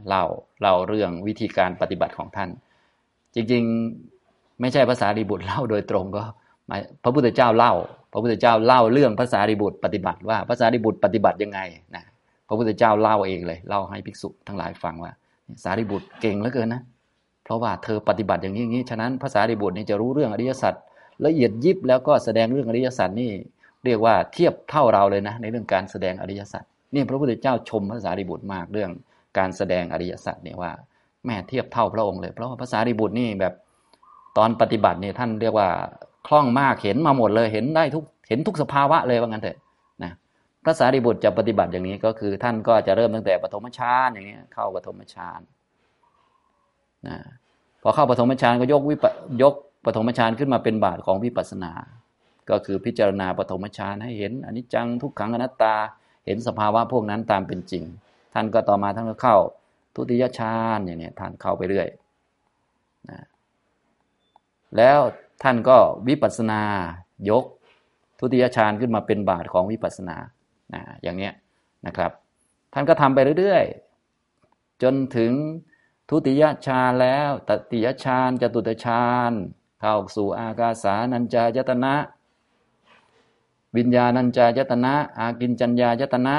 [0.07, 0.23] เล่า
[0.61, 2.49] เล่าเรื่องวิธีการปฏิบัติของท่าน
[3.35, 6.23] จริงๆไม่ใช่ภาษาดิบุตรเล่าโดยตรงก็
[7.03, 7.73] พระพุทธเจ้าเล่า
[8.11, 11.59] พระพุทธเจ้าเล่าเรื่องภาษาดิบุตรปฏิบัติว่าภาษาดิบุตรปฏิบัติยังไง
[11.95, 12.03] นะ
[12.47, 15.11] พระพุทธเจ้าเล่าเองเลยเล่าให้ภิกษุทั้งหลายฟังว่า
[15.63, 16.81] สารีบุตรเก่งเหลือเกินนะ
[17.43, 20.73] เพราะว่าเธอปฏิบัติอย่างนี้อย่างนี้ฉะนั้นภาษาดิบุตรนี่จะรู้เรื่องอริยสัจ
[21.25, 23.31] ละเอียดยิบแล้วก็แสดงเรื่องอริยสัจนี่
[23.85, 28.91] เรียกว่าเทียบเท่าเราเลยนะ ในเรื่องการแสดงอริยสัจนี่พระพุทธเจ้าชมพระสารีบุตรมากเรื่อง
[29.37, 30.71] การแสดงอริยสัจเนี่ยว่า
[31.25, 33.53] แม่เทียบเท่าพระองค์เลย เพราะว่าพระสารีบุตรนี่แบบ
[34.37, 35.69] ตอนปฏิบัติเนี่ยท่านเรียกว่า
[36.27, 39.57] คล่องมากเห็นมาหมดเลยเห็นได้ทุกเห็นทุกสภาวะเลยว่างั้นเถอะ
[40.03, 40.11] นะ
[40.63, 45.39] พระสารีบุตรจะปฏิบัติอย่างนี้ก็คือ ท่านก็จะเริ่มตั้งแต่ปฐมฌานอย่างนี้เข้าปฐมฌาน
[47.07, 47.17] นะ
[47.81, 49.05] พอเข้าปฐมฌานก็ยกวิป
[49.41, 49.53] ยก
[49.87, 51.73] ปฐมฌานขึ้นมาเป็นบาทของวิปัสสนา
[52.49, 55.75] ก็คือพิจารณาปฐมฌานให้เห็นอนิจจังทุกขังอนัตตา
[56.25, 57.83] เห็นสภาวะพวกนั้นตามเป็นจริง
[58.33, 59.37] ท่านก็ต่อมาท่านก็เข้า
[59.95, 61.87] ทุติยฌานอย่างนี้ท่านเข้าไปเรื่อย
[63.09, 63.19] นะ
[64.77, 64.99] แล้ว
[65.43, 66.61] ท่านก็วิปัสสนา
[67.29, 67.43] ยก
[68.19, 70.17] ทุติยฌานขึ้นมาเป็นบาทของวิปัสสนา
[70.73, 71.31] นะอย่างนี้
[71.87, 72.11] นะครับ
[72.73, 73.65] ท่านก็ทำไปเรื่อย
[74.83, 75.31] จนถึง
[76.09, 79.31] ทุติยฌานแล้วตติยฌานจตุตฌาน
[79.79, 81.93] เข้าสู่อากาสานัญจายตนะ
[83.77, 86.35] วิญญาณัญจายตนะ อากินจัญญายตนะ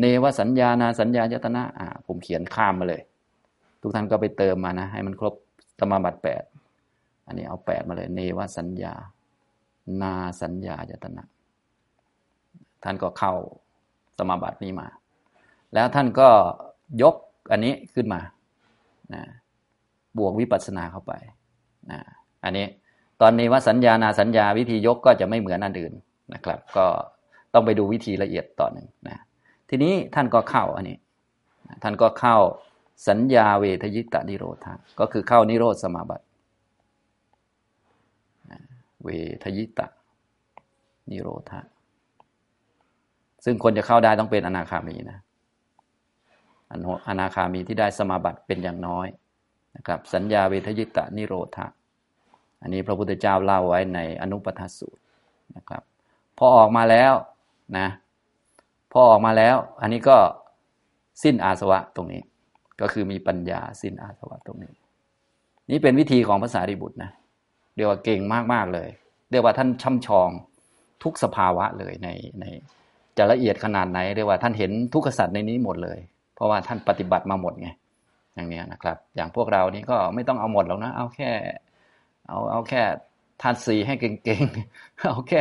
[0.00, 3.02] เนวสัญญานาสัญญายตนะอ่าผมเขียนข้ามมาเลย
[3.80, 5.34] ทุกท่านก็ไปเติมมานะ ให้มันครบ
[5.78, 6.42] สมาบัติแปด
[7.26, 8.94] อันนี้เอาแปดมาเลย เนวสัญญา
[10.02, 11.22] นาสัญญายตนะ
[12.82, 13.34] ท่านก็เข้า
[14.18, 14.88] สมาบัตินี้มา
[15.74, 16.28] แล้วท่านก็
[17.02, 17.14] ยก
[17.50, 18.20] อันนี้ขึ้นมา
[19.14, 19.22] นะ
[20.18, 21.12] บวกวิปัสสนาเข้าไป
[21.90, 22.00] นะ
[22.44, 22.66] อันนี้
[23.20, 25.92] ตอนนี้ว่าสัญญานาสัญญาวิธียกก็จะไม่เหมือนอันอื่น
[26.34, 26.86] นะครับ ก็
[27.54, 29.16] ต้องไปดูวิธีละเอียดต่อหนึ่งนะ
[29.68, 30.96] ทีนี้ท่านก็เข้าอันนี้
[31.82, 32.36] ท่านก็เข้า
[33.08, 36.24] สัญญาเวทยิตานิโรธาก็คือเข้านิโรธสมาบัติ
[39.04, 39.08] เว
[39.42, 39.86] ทยิตะ
[41.10, 41.60] นิโรธา
[43.44, 45.18] ซึ่งคนจะเข้าได้ต้องเป็นอนาคามีนะ
[47.08, 49.06] อนาคามีที่ได้สมาบัติเป็นอย่างน้อย
[49.76, 51.66] นะครับ สัญญาเวทยิตะนิโรธา
[52.62, 55.02] อันนี้พระพุทธเจ้าเล่าไว้ในอนุปทสูตร
[55.56, 55.82] นะครับ
[56.38, 57.12] พอออกมาแล้ว
[57.78, 57.88] นะ
[58.92, 60.16] พอออกมาแล้ว อันนี้ก็
[61.22, 62.22] สิ้นอาสวะตรงนี้
[62.80, 64.72] ก็คือมีปัญญาสิ้นอาสวะตรงนี้
[65.70, 67.10] นี่เป็นวิธีของภาษาริบุตรนะ
[67.76, 68.20] เรียกว่าเก่ง
[68.52, 68.88] มากๆเลย
[69.30, 70.28] เรียกว่าท่านช่ำชอง
[71.02, 72.08] ทุกสภาวะเลยใน
[72.40, 72.44] ใน
[73.18, 75.98] จะละเอียดขนาดไหนเรียกว่าท่านเห็นทุกขสัตว์ในนี้หมดเลย
[76.34, 77.68] เพราะว่าท่านปฏิบัติมาหมดไง
[78.34, 81.30] อย่างนี้นะครับ อย่างพวกเรานี่ก็ไม่ต้องเอาหมดหรอกนะเอาแค่
[82.28, 82.82] เอาเอาแค่
[83.42, 85.40] ธาตุสีให้เก่งๆ เอาแค่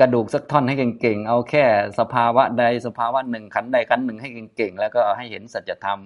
[0.00, 1.64] กระดูกสักท่อนให้เก่งๆ เอาแค่
[1.98, 6.00] สภาวะใดสภาวะหนึ่งขันใดขันหนึ่งให้เก่งๆ แล้วก็ให้เห็นสัจธรรม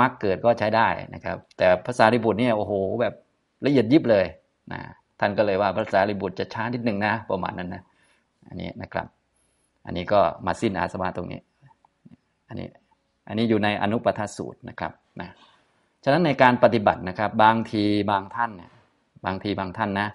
[0.00, 3.14] มรรคเกิดก็ใช้ได้นะครับ แต่ภาษาริบุตรเนี่ยโอ้โหแบบ
[3.66, 4.26] ละเอียดยิบเลย
[4.72, 4.80] นะ
[5.20, 7.82] ท่านก็เลยว่าภาษาริบุตรจะช้านิดหนึ่งนะประมาณนั้นนะ
[8.48, 9.06] อันนี้นะครับ
[9.86, 11.40] อันนี้ก็มาสิ้นอาสวะตรงนี้
[12.48, 12.68] อันนี้
[13.28, 15.28] อันนี้อยู่ในอนุปทสูตรนะครับนะ
[16.04, 18.70] ฉะนั้นในการปฏิบัตินะครับ บางทีบางท่านเนี่ย
[19.26, 20.08] บางทีบางท่านนะ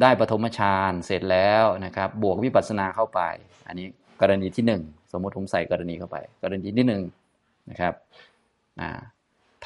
[0.00, 3.20] ได้ปฐมฌานเสร็จแล้วนะครับ บวกวิปัสสนาเข้าไป
[3.68, 3.86] อันนี้
[4.20, 7.02] กรณีที่หนึ่งสมมติผมใส่กรณีเข้าไป กรณีที่หนึ่ง
[7.70, 7.94] นะครับ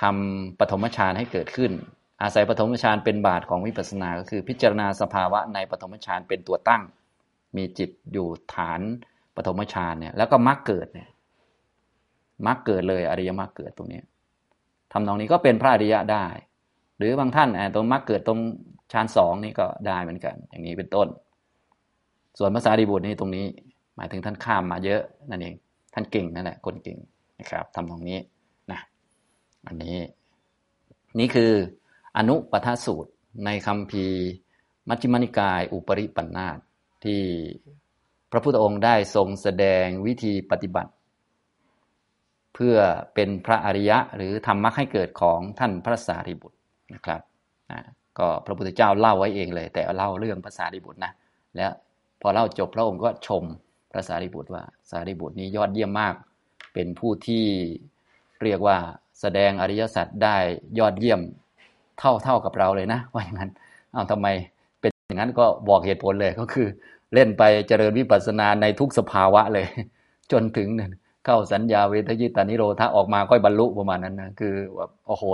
[0.00, 1.72] ทำปฐมฌานให้เกิดขึ้น
[2.22, 6.82] อาศัยปฐมฌานเป็นบาทของวิปัสสนา ก็คือพิจารณาสภาวะในปฐมฌานเป็นตัวตั้ง
[7.56, 8.80] มีจิตอยู่ฐาน
[9.36, 11.08] ปฐมฌานเนี่ยแล้วก็มรรคเกิดเนี่ย
[12.46, 14.00] มรรคเกิดเลยอริยมรรคเกิดตรงนี้
[14.92, 16.26] ทำตรงนี้ก็เป็นพระอริยะได้
[17.00, 18.40] หรือบางท่านตรงมรรคเกิดตรง
[18.92, 21.08] ฌานสองนี่ก็ได้เหมือนกัน อย่างนี้เป็นต้น
[22.38, 23.46] ส่วนภาษาดีบุตรนี่ตรงนี้
[23.96, 25.54] หมายถึงท่านข้ามมาเยอะนั่นเอง
[25.94, 26.98] ท่านเก่งนั่นแหละคนเก่ง
[27.38, 28.18] นะครับทำตรงนี้
[28.70, 28.80] นะ
[29.66, 29.96] อันนี้
[31.18, 31.52] นี่คือ
[32.16, 33.10] อนุปทาสูตร
[33.44, 34.04] ในคำพี
[34.88, 36.48] มัชฌิมานิกาย อุปริปันธา
[37.04, 37.20] ที่
[38.30, 40.92] พระพุทธองค์ได้ทรงแสดงวิธีปฏิบัติ
[42.54, 42.76] เพื่อ
[43.14, 46.56] เป็นพระอริยะหรือทำมรรคให้เกิดของท่านพระสารีบุตร
[46.94, 47.20] นะครับ
[48.18, 51.12] ก็พระพุทธเจ้าเล่าไว้เองเลย แต่เล่าเรื่องภาษาดิบุตรนะ
[51.56, 51.72] แล้ว
[52.20, 53.42] พอเล่าจบพระองค์ก็ชม
[53.90, 56.14] พระสารีบุตรว่าสารีบุตรนี้ยอดเยี่ยมมาก
[56.74, 57.44] เป็นผู้ที่
[58.42, 58.76] เรียกว่า
[59.20, 60.36] แสดงอริยสัจได้
[60.78, 61.20] ยอดเยี่ยม
[61.98, 63.50] เท่าเท่ากับเราเลยนะ ว่าอย่างนั้น
[63.92, 64.26] เอาทำไม
[64.80, 66.66] เป็นอย่างนั้นก็บอกเหตุผลเลยก็คือ
[67.14, 69.66] เล่นไปเจริญวิปัสสนาในทุกสภาวะเลย
[70.32, 70.68] จนถึง
[71.24, 75.24] เข้าสัญญาเวทยิตานิโรธาออกมาก็บรรลุประมาณนั้นนะคือแบบโอ้โห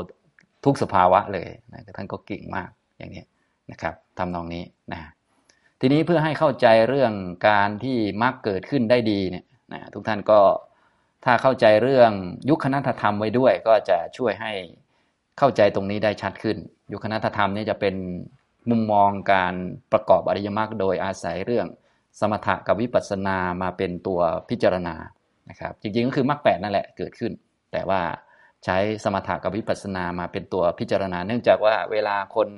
[0.64, 3.24] ทุกสภาวะเลยนะท่านก็เก่งมากอย่างนี้
[3.70, 5.00] นะครับทำนองนี้นะ
[5.80, 7.12] ทีนี้เพื่อให้เข้าใจเรื่อง
[7.48, 10.40] การที่มรรคเกิดขึ้นได้ดีเนี่ยนะทุกท่านก็
[11.24, 12.10] ถ้าเข้าใจเรื่อง
[12.48, 14.52] ยุคคณะธรรมไว้ด้วย ก็จะช่วยให้
[15.38, 16.56] เข้าใจตรงนี้ได้ชัดขึ้น
[16.92, 17.94] ยุคคณะธรรมนี่จะเป็น
[18.70, 19.54] มุมมองการ
[19.92, 21.66] ประกอบอริยมรรคโดยอาศัยเรื่อง
[22.20, 24.94] สมถะกับวิปัสสนามาเป็นตัวพิจารณา
[25.50, 27.32] นะครับ จริงๆก็คือมรรคแปดนั่นแหละเกิดขึ้น
[27.72, 28.00] แต่ว่า
[28.64, 32.48] ใช้สมถะกับวิปัสสนามาเป็นตัวพิจารณา เนื่องจากว่าเวลาคน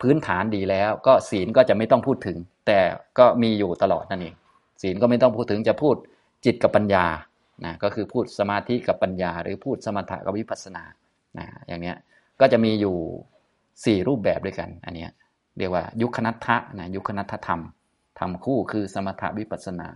[0.00, 2.80] พื้นฐานดีแล้ว ก็ศีลก็จะไม่ต้องพูดถึง แต่
[3.18, 4.34] ก็มีอยู่ตลอดนั่นเอง
[4.82, 5.96] ศีลก็ไม่ต้องพูดถึงจะพูด
[6.44, 7.06] จิตกับปัญญา
[7.64, 10.84] นะก็คือพูดสมาธิกับปัญญา หรือพูดสมถะกับวิปัสสนา
[11.38, 11.96] นะอย่างเนี้ย
[12.40, 12.96] ก็จะมีอยู่
[13.84, 15.10] สี่รูปแบบด้วยกันอันเนี้ย
[15.58, 17.60] เรียกว่ายุคนัตถะนะยุคนัตถธรรม
[18.18, 19.88] ทำคู่คือสมถะวิปัสสนา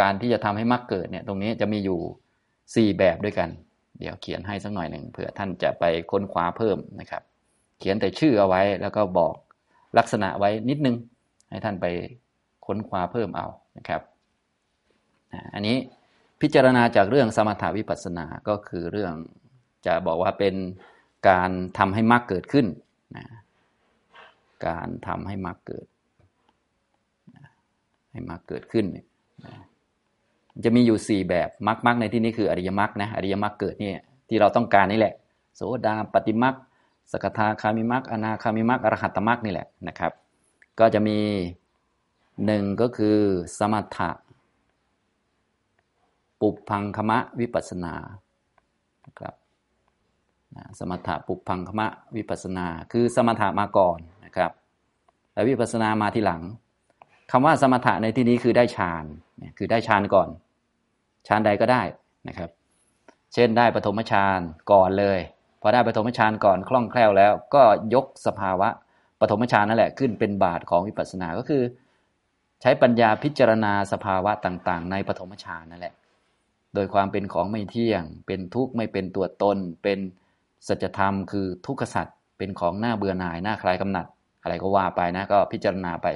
[0.00, 2.00] การที่จะทำให้มรรคเกิดเนี่ยตรงนี้จะมีอยู่
[2.74, 3.48] สี่แบบด้วยกัน
[3.98, 7.22] เดี๋ยวเขียนให้สักหน่อยหนึ่งเผื่อท่านจะไปค้นคว้าเพิ่มนะครับ
[7.78, 9.34] เขียนแต่ชื่อเอาไว้แล้วก็บอก
[9.98, 10.96] ลักษณะไว้นิดนึง
[11.50, 11.86] ให้ท่านไป
[12.66, 13.46] ค้นคว้าเพิ่มเอา
[13.78, 14.02] นะครับ
[15.54, 15.76] อันนี้
[16.40, 19.12] พิจารณาจากเรื่องสมถาวิปัสสนาก็คือเรื่อง
[19.86, 20.54] จะบอกว่าเป็น
[21.28, 22.66] การทำให้มรรคเกิดขึ้น
[23.16, 23.24] นะ
[24.66, 25.86] การทำให้มรรคเกิด
[28.10, 28.86] ให้มรรคเกิดขึ้น
[29.46, 29.56] นะ
[30.64, 33.90] จะมีอยู่สี่แบบมรรคมรรคในที่นี้คืออริยมรรคนะอริยมรรคเกิดนี่
[34.28, 35.14] ที่เราต้องการนี่แหละ
[35.56, 36.54] โสดาปฏิมรรค
[37.12, 40.12] สกทาคามิมรรคอนาคามิมรรคอรหัตมรรคนี่แหละนะครับ
[40.78, 41.18] ก็จะมี
[42.46, 43.18] หนึ่งก็คือ
[43.58, 44.10] สมถะ
[46.40, 47.94] ปุพังคมะวิปัสนา
[49.06, 49.34] นะครับ
[50.78, 51.86] สมถะปุพังคมะ
[52.16, 54.52] วิปัสนา คือสมถะมาก่อนนะครับ
[55.32, 56.42] แล้ววิปัสนามาทีหลัง
[57.30, 59.04] คำว่าสมถะในที่นี้คือได้ฌาน
[59.58, 60.28] คือได้ฌานก่อน
[61.28, 61.82] ฌานใดก็ได้
[62.28, 62.50] นะครับ
[63.34, 64.40] เช่นได้ปฐมฌาน
[64.72, 65.18] ก่อนเลย
[65.62, 67.62] พอได้ปฐมฌานก่อนคล่องแคล่วแล้ว ก็
[67.94, 68.68] ยกสภาวะ
[69.20, 71.62] ปฐมฌานนั่นแหละขึ้นเป็นบาทของวิปัสสนาก็คือ
[72.60, 75.94] ใช้ปัญญาพิจารณาสภาวะต่างๆ ในปฐมฌานนั่นแหละ
[76.74, 79.98] โดยความเป็นของไม่เที่ยง เป็นทุกข์ไม่เป็นตัวตน เป็น
[80.68, 82.06] สัจธรรมคือทุกขสัจ
[82.38, 84.06] เป็นของหน้าเบื่อหน่ายหน้าคลายกำหนัด
[84.42, 86.06] อะไรก็ว่าไปนะก็พิจารณาไป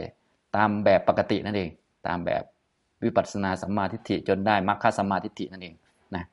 [0.57, 1.71] ตามแบบปกตินั่นเอง
[2.07, 2.43] ตามแบบ
[3.07, 5.75] วิปัสสนาสัมมาทิฏฐิจนได้มรรคสัมมาทิฏฐินั่นเอง
[6.15, 6.25] นะ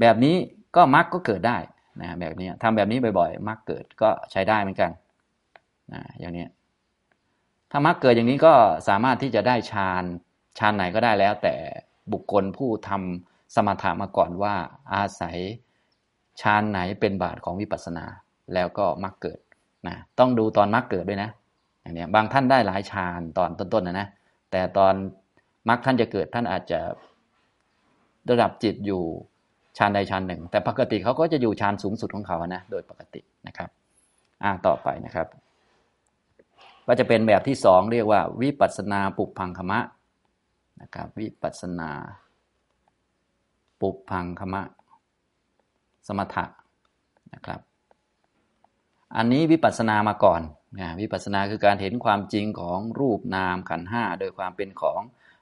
[0.00, 0.36] แบบนี้
[0.76, 1.56] ก็มรรคก็เกิดได้
[2.00, 4.90] นะแบบนี้ทำแบบนี้บ่อยๆมรรคเกิดก็ใช้ได้เหมือนกัน
[5.92, 6.46] นะอย่างนี้
[7.70, 8.54] ถ้ามรรคเกิดอย่างนี้ก็
[8.88, 10.04] สามารถที่จะได้ฌาน
[10.58, 11.54] ฌานไหนก็ได้แล้ว แต่
[12.12, 14.54] บุคคลผู้ทำสมถะมาก่อนว่า
[14.94, 15.38] อาศัย
[16.40, 18.04] ฌานไหนเป็นบาทของวิปัสสนา
[18.54, 19.40] แล้วก็มรรคเกิด
[19.86, 21.30] นะต้องดูตอนมรรคเกิดด้วยนะ
[21.82, 24.08] อย่างนี้บางท่านได้หลายฌานตอนต้นๆนะนะ
[24.50, 24.94] แต่ตอน
[25.68, 26.80] มรรคท่านจะเกิดท่านอาจจะ
[28.30, 29.02] ระดับจิตอยู่
[29.78, 33.70] ฌานใดฌานหนึ่ง แต่ปกติเขาก็จะอยู่ฌานสูงสุดของเขานะโดยปกตินะครับ
[34.42, 35.26] อ่าต่อไปนะครับ
[36.86, 39.80] ก็จะเป็นแบบที่สองเรียกว่า วิปัสนาปุพังคมะ
[40.80, 41.90] นะครับวิปัสนา
[43.80, 44.62] ปุพังคมะ
[46.06, 46.44] สมถะ
[47.34, 47.60] นะครับ
[49.16, 50.40] อันนี้วิปัสนามาก่อน
[50.78, 55.00] นะวิปัสนาคือการเห็นความจริงของรูปนามขันห้าโดยความเป็นของ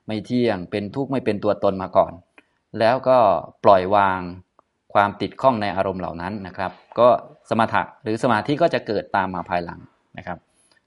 [0.08, 2.12] ไม่เที่ยง เป็นทุกข์ไม่เป็นตัวตนมาก่อน
[2.78, 3.18] แล้วก็
[3.64, 4.20] ปล่อยวาง
[4.94, 7.08] ความติดข้องในอารมณ์เหล่านั้นนะครับ ก็
[7.48, 9.80] สมถะหรือสมาธิก็จะเกิดตามมาภายหลัง
[10.18, 10.38] นะครับ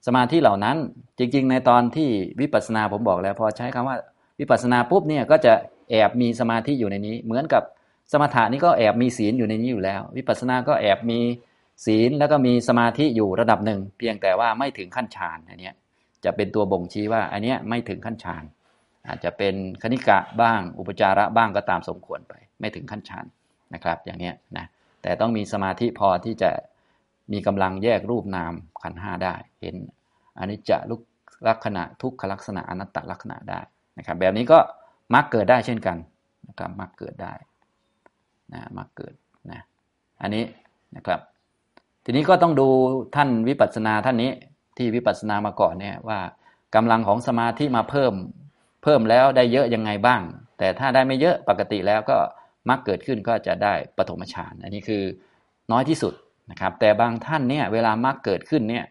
[0.08, 0.78] สมาธิเหล่านั้น
[1.20, 2.10] จริง ๆ ในตอนที่
[2.42, 3.98] วิปัสสนาผมบอกแล้วพอใช้คำว่า
[4.40, 5.54] วิปัสสนาปุ๊บเนี่ยก็จะ
[5.92, 7.64] แอบมีสมาธิอยู่ในนี้ เหมือนกับ
[8.12, 11.20] สมถะนี่ก็แอบมีศีลอยู่ในนี้อยู่แล้ว วิปัสสนาก็แอบมี
[11.86, 15.72] ศีลแล้วก็มีสมาธิอยู่ระดับหนึ่ง เพียงแต่ว่าไม่ถึงขั้นฌานอันนี้
[16.24, 18.44] จะเป็นตัวบ่งชี้ว่าอันนี้ไม่ถึงขั้นฌาน
[19.08, 23.26] อาจจะเป็นคณิกะบ้าง อุปจาระบ้างก็ตามสมควรไป ไม่ถึงขั้นฌาน
[23.74, 24.66] นะครับ อย่างนี้นะ
[25.02, 26.52] แต่ต้องมีสมาธิพอที่จะ
[27.32, 29.76] มีกำลังแยกรูปนามขันห้าได้ เห็น
[30.38, 31.02] อันนี้จะลุก
[31.48, 33.60] ลักษณะทุกขลักษณะอนัตตลักษณะได้
[33.98, 34.60] นะครับ แบบนี้ก็
[35.14, 35.98] มักเกิดได้เช่นกัน
[36.48, 37.34] นะครับมักเกิดได้
[38.54, 39.14] นะมักเกิด
[39.52, 39.62] นะ
[40.22, 40.44] อันนี้
[40.96, 41.20] นะครับ
[42.06, 42.68] ทีนี้ก็ต้องดู
[43.16, 44.32] ท่านวิปัสสนาท่านนี้
[44.78, 46.20] ที่วิปัสสนามาก่อนเนี่ยว่า
[46.76, 48.14] กำลังของสมาธิมาเพิ่ม
[48.84, 50.22] เพิ่มแล้วได้เยอะยังไงบ้าง
[50.58, 52.18] แต่ถ้าได้ไม่เยอะปกติแล้วก็
[52.70, 55.04] มักเกิดขึ้นก็จะได้ปฐมฌานอันนี้คือ
[55.72, 56.14] น้อยที่สุด
[56.52, 58.86] นะครับ แต่บางท่านเนี่ยเวลามักเกิดขึ้นเนี่ย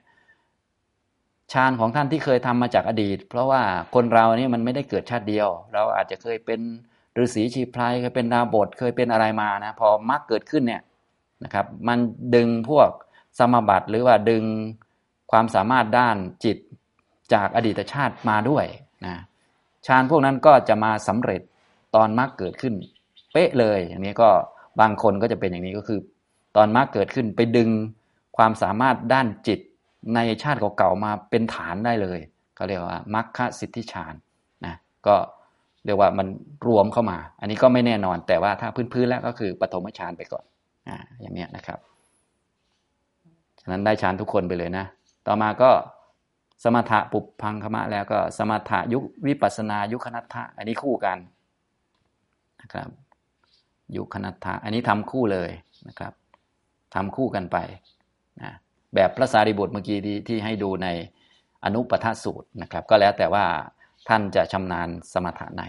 [1.52, 3.62] ฌานของท่านที่เคยทำมาจากอดีต เพราะว่า
[3.94, 6.60] คนเราเนี่ยมันไม่ได้เกิดชาติเดียว เราอาจจะเคยเป็น
[7.22, 10.82] ฤาษีชีพรายเคยเป็นดาบทเคยเป็นอะไรมานะพอมักเกิดขึ้นเนี่ย
[11.44, 11.98] นะครับ มัน
[12.34, 12.88] ดึงพวก
[13.38, 14.44] สมบัติหรือว่าดึง
[15.32, 16.58] ความสามารถด้านจิต
[17.32, 18.64] จากอดีตชาติมาด้วย
[19.06, 19.16] นะ
[19.86, 21.40] ฌานพวกนั้นก็จะมาสำเร็จ
[21.94, 22.74] ตอนมรรคเกิดขึ้น
[23.32, 24.30] เป๊ะเลย อย่างนี้ก็
[24.80, 25.98] บางคนก็จะเป็นอย่างนี้ก็คือ
[26.56, 27.70] ตอนมรรคเกิดขึ้นไปดึง
[28.36, 29.60] ความสามารถด้านจิต
[30.14, 32.18] ในชาติเก่าๆมาเป็นฐานได้เลย
[32.54, 34.14] เขาเรียกว่ามรรคสิทธิฌาน
[34.66, 34.74] นะ
[35.06, 35.16] ก็
[35.84, 36.26] เรียกว่ามัน
[36.66, 40.44] รวมเข้ามา อันนี้ก็ไม่แน่นอนแต่ว่าถ้าพื้นๆแล้วก็คือปฐมฌานไปก่อน
[40.88, 41.78] อ่าอย่างนี้นะครับ
[43.60, 44.84] ฉะนั้นได้ฌานทุกคนไปเลยนะ
[45.26, 45.70] ต่อมาก็
[46.64, 51.18] สมถะปุพังคมะแล้วก็สมถะยุควิปัสนายุคนัตถะอันนี้คู่กัน
[52.62, 52.88] นะครับ
[53.96, 55.50] ยุคนัตถะอันนี้ทำคู่เลย
[55.88, 56.12] นะครับ
[56.94, 57.58] ทำคู่กันไป
[58.40, 58.50] นะ
[58.94, 60.88] แบบพระสารีบุตรเมื่อกี้ที่ให้ดูใน
[61.64, 63.44] อนุปทสูตรนะครับ ก็แล้วแต่ว่า
[64.08, 65.64] ท่านจะชำนาญสมถะไหน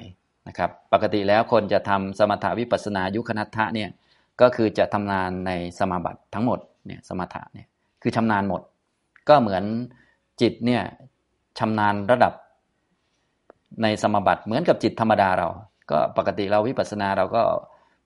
[0.47, 3.89] นะครับ ปกติแล้วคนจะทำสมถะวิปัสนายุคนัตถะเนี่ย
[4.41, 7.67] ก็คือจะทำนานในสมาบัติทั้งหมดเนี่ยสมถะเนี่ย
[8.01, 8.61] คือชำนาญหมด
[9.29, 9.63] ก็เหมือน
[10.41, 10.83] จิตเนี่ย
[11.59, 12.33] ชำนาญระดับ
[13.81, 15.47] ในสมบัติเหมือนกับจิตธรรมดาเรา
[15.91, 17.41] ก็ปกติเราวิปัสสนาเราก็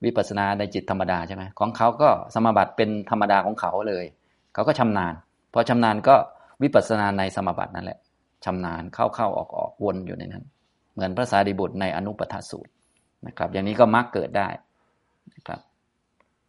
[0.05, 4.05] วิปัสสนาในจิตธรรมดาใช่ไหมของเขาก็สมบัติเป็นธรรมดาของเขาเลย
[4.53, 5.13] เขาก็ชำนาญ
[5.53, 6.15] พอชำนาญก็
[6.63, 7.99] วิปัสสนาในสมบัตินั่นแหละ
[8.45, 10.43] ชำนาญเข้าเข้าออกออกวนอยู่ในนั้น
[10.93, 12.71] เหมือนพระสารีบุตรในอนุปทสูตร
[13.27, 14.47] นะครับ อย่างนี้ก็มักเกิดได้
[15.33, 15.59] นะครับ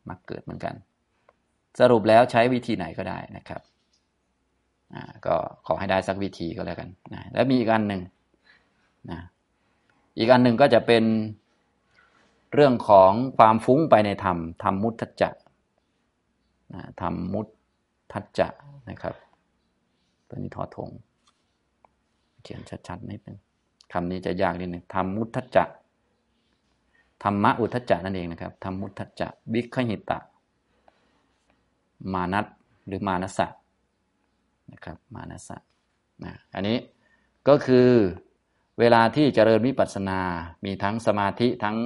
[0.08, 0.74] มักเกิดเหมือนกัน
[1.80, 3.60] สรุปแล้วใช้วิธีไหนก็ได้นะครับ
[5.26, 5.34] ก็
[5.66, 8.02] ขอให้ได้สักวิธีก็แล้วกันนะแล้วมีอีกอันหนึ่ง
[9.10, 9.20] นะ
[10.18, 11.04] อีกอันหนึ่งก็จะเป็น
[12.54, 15.30] เรื่องของความฟุ้งไปในธรรมธรรมมุทัจจะ
[17.00, 17.40] ธรรมมุ
[18.12, 18.48] ทัจจะ
[18.90, 19.14] นะครับ
[20.28, 20.88] ตัวนี้ทอทง
[22.42, 23.38] เขียนชัดๆนิดนึง
[23.92, 25.64] คำนี้จะยากนิดนึงธรรมมุทัจจะ
[27.22, 30.18] ธรรมะอุทจจะนั่นเองนะครับธรรมมุทัจจะวิคหิตะ
[32.12, 32.46] มานัต
[32.86, 33.46] หรือมานัสะ
[34.72, 35.56] นะครับมานัสะ
[36.24, 36.78] นะอันนี้
[37.48, 37.88] ก็คือ
[38.80, 40.20] เวลาที่เจริญวิปัสสนา
[40.64, 41.76] มีทั้งสมาธิทั้ง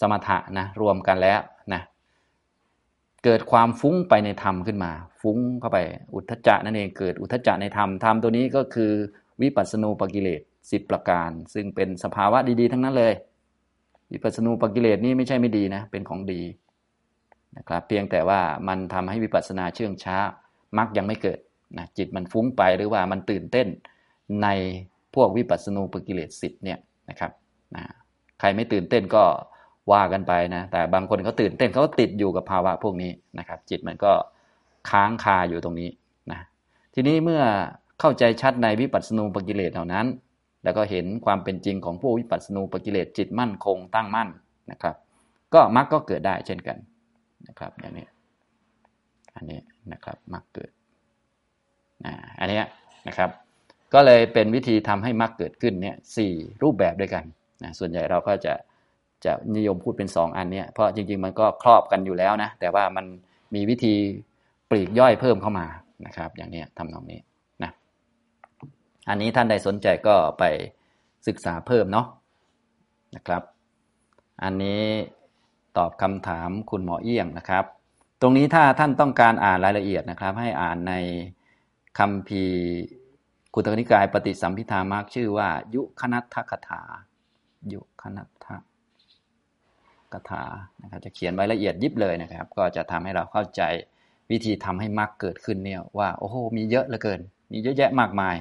[0.00, 1.40] สมถะนะรวมกันแล้ว
[1.72, 1.82] นะ
[3.24, 5.78] เกิดความฟุ้งไปในธรรมขึ้นมา ฟุ้งเข้าไป
[6.14, 8.92] อุทจจะนั่นเองเกิดอุทจจะในธรรมธรรมตัวนี้ก็คือ
[9.42, 13.14] วิปัสสนูปกิเลสสิบประการ ซึ่งเป็นสภาวะดีๆ ทั้งนั้นเลย
[14.12, 16.42] วิปัสสนูปกิเลสนี่ไม่ใช่ไม่ดีนะเป็นของดี
[17.56, 20.16] นะครับเพียงแต่ว่ามันทำให้วิปัสสนาเชื่องช้า
[20.78, 21.38] มักยังไม่เกิด
[21.76, 23.66] นะจิตมันฟุ้งไปหรือว่ามันตื่นเต้น
[24.42, 24.48] ใน
[25.14, 26.78] พวกวิปัสสนูปกิเลสสิบเนี่ย
[27.10, 27.32] นะครับ
[27.76, 27.84] นะ
[28.40, 29.24] ใครไม่ตื่นเต้นก็
[29.92, 34.12] ว่ากันไปนะ แต่บางคนเขาตื่นเต้นเขาติดอยู่กับภาวะพวกนี้นะครับ จิตมันก็
[34.90, 35.88] ค้างคาอยู่ตรงนี้
[36.30, 36.38] นะ
[36.94, 37.42] ทีนี้เมื่อ
[38.00, 40.06] เข้าใจชัดในวิปัสสนูปกิเลสเหล่านั้น
[40.64, 44.28] แล้วก็เห็นความเป็นจริงของพวกวิปัสสนูปกิเลสจิตมั่นคงตั้งมั่น
[44.70, 44.96] นะครับ
[45.54, 46.78] ก็มรรคก็เกิดได้เช่นกัน
[47.48, 48.06] นะครับอย่างนี้
[49.36, 49.60] อันนี้
[49.92, 50.70] นะครับมรรคเกิด
[52.38, 52.60] อันนี้
[53.08, 53.30] นะครับ
[53.94, 56.32] ก็เลยเป็นวิธีทำให้มรรคเกิดขึ้นเนี่ยสี่
[56.62, 57.24] รูปแบบด้วยกัน
[57.62, 58.54] นะส่วนใหญ่เราก็จะ
[59.24, 63.06] จะนิยมพูดเป็นสองอันเนี้ยเพราะจริง ๆ มันก็ครอบกันอยู่แล้วนะแต่ว่ามัน
[63.54, 63.94] มีวิธี
[64.70, 65.66] ปลีกย่อยเพิ่มเข้ามา
[66.06, 67.20] นะครับ อย่างนี้ทำตรงนี้
[67.62, 67.70] นะ
[69.08, 70.44] อันนี้ท่านใดสนใจก็ไป
[71.26, 72.06] ศึกษาเพิ่มเนาะ
[73.16, 73.42] นะครับ
[74.42, 74.82] อันนี้
[75.78, 77.64] ตอบคำถามคุณหมอเอี้ยงนะครับ
[78.20, 80.94] ตรงนี้ถ้าท่านต้องการอ่านรายละเอียดนะครับ ให้อ่านใน
[81.98, 82.44] คำพี
[83.54, 86.36] กุตกนิกายปฏิสัมพิธามากชื่อว่า ยุคณัตถ
[86.68, 86.82] ถา
[87.72, 88.46] ยุคณัตถ
[90.12, 90.44] กถา
[90.82, 93.62] นะครับจะเขียนไว้ละเอียดยิบเลยนะครับ ก็จะทำให้เราเข้าใจ
[94.30, 97.20] วิธีทำให้มรรคเกิดขึ้นเนี่ยว่าโอ้โหมีเยอะเหลือเกิน
[97.52, 98.36] มีเยอะแยะมากมาย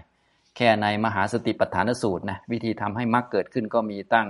[0.55, 4.27] แค่ในมหาสติปัฏฐานสูตรนะวิธีทำให้มรรคเกิดขึ้นก็มีตั้ง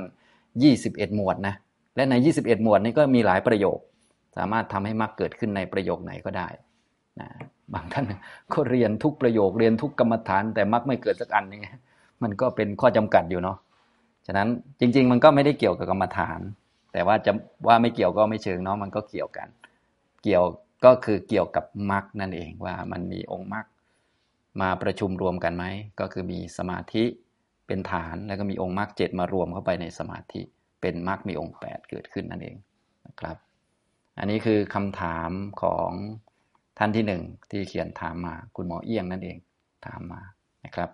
[0.58, 1.56] 21 หมวดนะ
[1.96, 3.80] และใน 21 หมวดนี้ก็มีหลายประโยค
[4.38, 6.48] สามารถทำให้มรรคเกิดขึ้นในประโยคไหนก็ได้
[7.22, 7.30] นะ
[7.74, 8.06] บางท่าน
[8.54, 11.60] ก็เรียนทุกประโยคเรียนทุกกรรมฐาน แต่มรรคไม่เกิดสักอันนี่
[12.24, 13.58] มันก็เป็นข้อจำกัดอยู่เนาะ
[14.28, 14.48] ฉะนั้น
[14.80, 16.40] จริง ๆ มันก็ไม่ได้เกี่ยวกับกรรมฐาน
[16.94, 17.32] แต่ว่าจะ
[17.68, 19.48] ว่าไม่เกี่ยวก็ไม่เชิงเนาะมันก็เกี่ยวกัน
[20.24, 20.44] เกี่ยว
[20.86, 23.66] ก็คือเกี่ยวกับมรรคนั่นเองว่ามันมีองค์มรรค
[24.62, 25.66] มาประชุมรวมกันไหม
[26.00, 27.04] ก็คือมีสมาธิ
[27.68, 30.42] เป็นฐานแล้วก็มีองค์มรรคเจ็ดมารวมเข้าไปในสมาธิ
[30.82, 32.56] เป็นมรรคมีองค์แปดเกิดขึ้นนั่นเอง
[33.08, 33.38] นะครับ
[34.20, 35.30] อันนี้คือคำถาม
[35.62, 35.92] ของ
[36.78, 37.22] ท่านที่หนึ่ง
[37.52, 39.38] ที่เขียนถามมา คุณหมอเอี้ยงนั่นเอง
[39.86, 40.22] ถามมา
[40.66, 40.90] นะครับ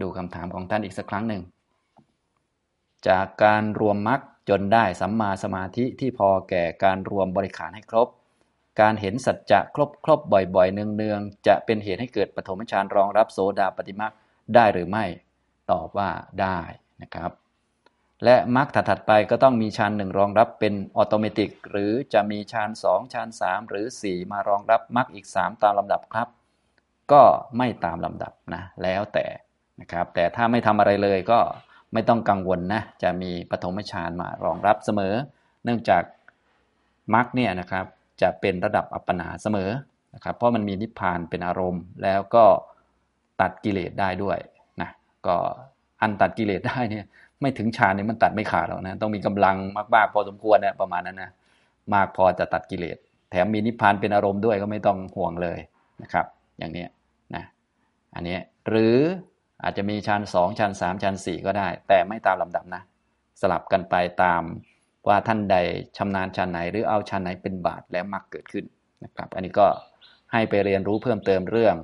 [0.00, 1.42] ดูคำถามของท่านอีกสักครั้งหนึ่ง
[3.08, 8.08] จากการรวมมรรคจนได้สัมมาสมาธิที่พอแก่การรวมบริขารให้ครบ
[8.80, 14.12] การเห็นสัจจะครบครบบ่อยๆ เนืองๆ จะเป็นเหตุให้เกิดปฐมฌานรองรับโสดาปฏิมรรค
[14.54, 15.04] ได้หรือไม่
[15.70, 16.58] ตอบว่าได้
[17.02, 17.41] นะครับ
[18.24, 26.28] และมรรคถัดๆไปก็ต้องมีฌานหนึ่งรองรับเป็นออโตเมติก หรือจะมีฌานสองฌานสามหรือ4มารองรับมรรคอีก3ตามลำดับครับ
[27.12, 27.22] ก็
[27.58, 29.26] ไม่ตามลำดับนะแล้วแต่
[29.80, 31.38] นะครับ แต่ถ้าไม่ทำอะไรเลยก็
[31.92, 35.14] ไม่ต้องกังวลนะจะมีปฐมฌานมารองรับเสมอ
[35.64, 36.02] เนื่องจาก
[37.14, 37.86] มรรคเนี่ยนะครับ
[38.22, 39.70] จะเป็นระดับอัปปนาเสมอ
[40.14, 42.44] นะครับ เพราะมันมีนิพพานเป็นอารมณ์ แล้วก็
[43.40, 44.38] ตัดกิเลสได้ด้วย
[44.80, 44.90] นะ
[45.26, 45.36] ก็
[46.02, 47.06] อันตัดกิเลสได้เนี่ย
[47.42, 49.56] ไม่ถึงฌานเนี่ยมันตัดไม่ขาดหรอกนะต้องมีกำลัง
[49.94, 51.30] มากๆพอสมควรเนี่ยประมาณนั้นนะ
[51.94, 52.96] มากพอจะตัดกิเลส
[53.30, 55.58] แถมมีนิพพานเป็นอารมณ์ด้วยก็ไม่ต้องห่วงเลย
[56.02, 56.26] นะครับ
[56.58, 56.86] อย่างนี้
[57.34, 57.44] นะ
[58.14, 58.38] อันนี้
[58.68, 58.96] หรือ
[59.62, 62.82] อาจจะมีชั้นสองชั้นสามชั้นสี่ก็ได้ แต่ไม่ตามลำดับนะ
[63.40, 64.42] สลับกันไปตาม
[65.08, 65.56] ว่าท่านใด
[65.96, 68.64] ชำนาญชั้นไหน หรือเอาชั้นไหนเป็นบาทแล้วมักเกิดขึ้น
[69.04, 69.66] นะครับ อันนี้ก็
[70.32, 71.76] ให้ไปเรียนรู้เพิ่มเติมเรื่อง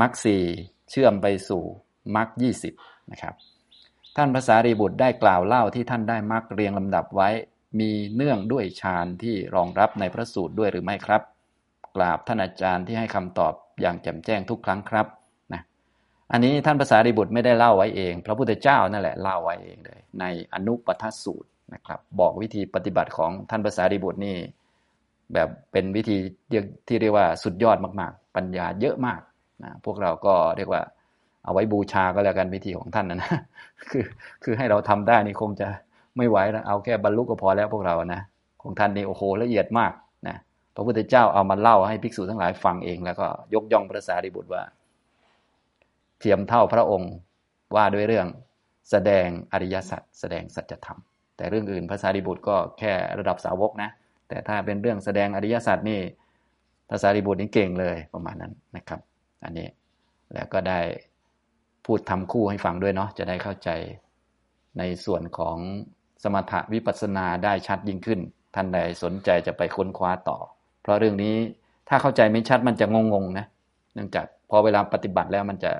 [0.00, 0.42] มักสี่
[0.90, 1.62] เชื่อมไปสู่
[2.16, 2.74] มักยี่สิบ
[3.12, 3.34] นะครับ
[4.16, 7.28] ท่านภาษารีบุตรได้กล่าวเล่าที่ท่านได้มักเรียงลำดับไว้
[7.80, 11.22] มีเนื่องด้วยฌานที่รองรับในพระสูตรด้วยหรือไม่ครับ
[11.96, 15.06] กราบท่านอาจารย์ที่ให้คำตอบอย่างแจ่มแจ้งทุกครั้งครับ
[15.52, 15.62] นะ
[16.32, 24.36] อันนี้ท่านภาษาริบุตรไม่ได้เล่าไว้เอง พระพุทธเจ้านั่นแหละเล่าไว้เองเลย ในอนุปทสูตรนะครับ บอกวิธีปฏิบัติของท่านภาษาริบุตรนี่
[25.34, 26.16] แบบเป็นวิธี
[26.88, 29.20] ที่เรียกว่าสุดยอดมาก ๆ ปัญญาเยอะมาก
[29.62, 30.82] นะพวกเราก็เรียกว่า
[31.44, 33.30] เอาไว้บูชาก็แล้วกันวิธีของท่านนะนะ
[33.90, 34.04] คือ
[34.44, 35.68] คือให้เราทำได้นี่คงจะ
[36.16, 38.20] ไม่ไหวนะเอาแค่บรรลุก็พอแล้วพวกเรานะ
[38.62, 39.92] ของท่านนี่โอ้โหละเอียดมาก
[40.28, 40.36] นะ
[40.74, 44.62] พระพุทธเจ้าเอามาเล่าให้ภิกษุทั้งหลายฟังเอง แล้วก็ยกย่องพระสารีบุตรว่า
[46.18, 47.12] เทียมเท่าพระองค์
[47.76, 48.26] ว่าด้วยเรื่อง
[48.90, 50.98] แสดงอริยสัจแสดงสัจธรรม
[51.36, 53.90] แต่เรื่องอื่นภาษาดิบุตรก็แค่ระดับสาวกนะ
[54.28, 56.00] แต่ถ้าเป็นเรื่องแสดงอริยสัจนี่
[56.90, 59.00] ภาษาดิบุตรนี่เก่งเลยประมาณนั้นนะครับ
[59.44, 59.68] อันนี้
[60.34, 60.80] แล้วก็ได้
[61.86, 63.70] พูดทำคู่ให้ฟังด้วยเนาะจะได้เข้าใจ
[64.78, 65.56] ในส่วนของ
[66.22, 68.20] สมถะวิปัสสนาได้ชัดยิ่งขึ้น
[68.54, 70.38] ท่านใดสนใจจะไปค้นคว้าต่อ
[70.82, 71.36] เพราะเรื่องนี้
[71.88, 73.46] ถ้าเข้าใจไม่ชัดมันจะงงๆนะ
[73.94, 75.72] เนื่องจากพอเวลาปฏิบัติแล้วมันจะ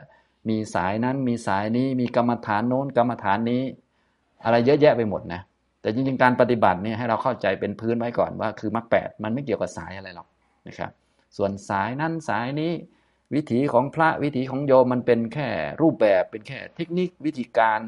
[0.48, 3.62] มีสายนั้นมีสายนี้มีกรรมฐานโน้นกรรมฐานนี้
[4.44, 5.40] อะไรเยอะแยะไปหมดนะ
[5.80, 10.28] แต่จริงๆการปฏิบัติเนี่ยให้เราเข้าใจเป็นพื้นไว้ก่อนว่าคือมรรคแปดมันไม่เกี่ยวกับสายอะไรหรอก
[10.66, 10.92] นะครับ
[11.36, 12.72] ส่วนสายนั้นสายนี้
[13.34, 15.48] วิถีของพระวิถีของโยมมันเป็นแค่
[15.80, 17.80] รูปแบบเป็นแค่เทคนิควิธีการ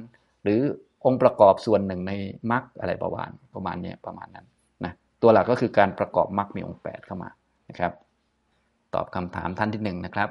[0.42, 0.60] หรือ
[1.04, 2.12] องค์ประกอบส่วนหนึ่งใน
[2.50, 4.46] มรรคอะไรประมาณประมาณนี้ประมาณนั้น
[4.84, 4.92] นะ
[5.22, 7.30] ตัวหลักก็คือการประกอบมรรคมีองค์แปดเข้ามา
[7.68, 7.92] นะครับ
[8.94, 10.28] ตอบคำถามท่านที่หนึ่งนะครับ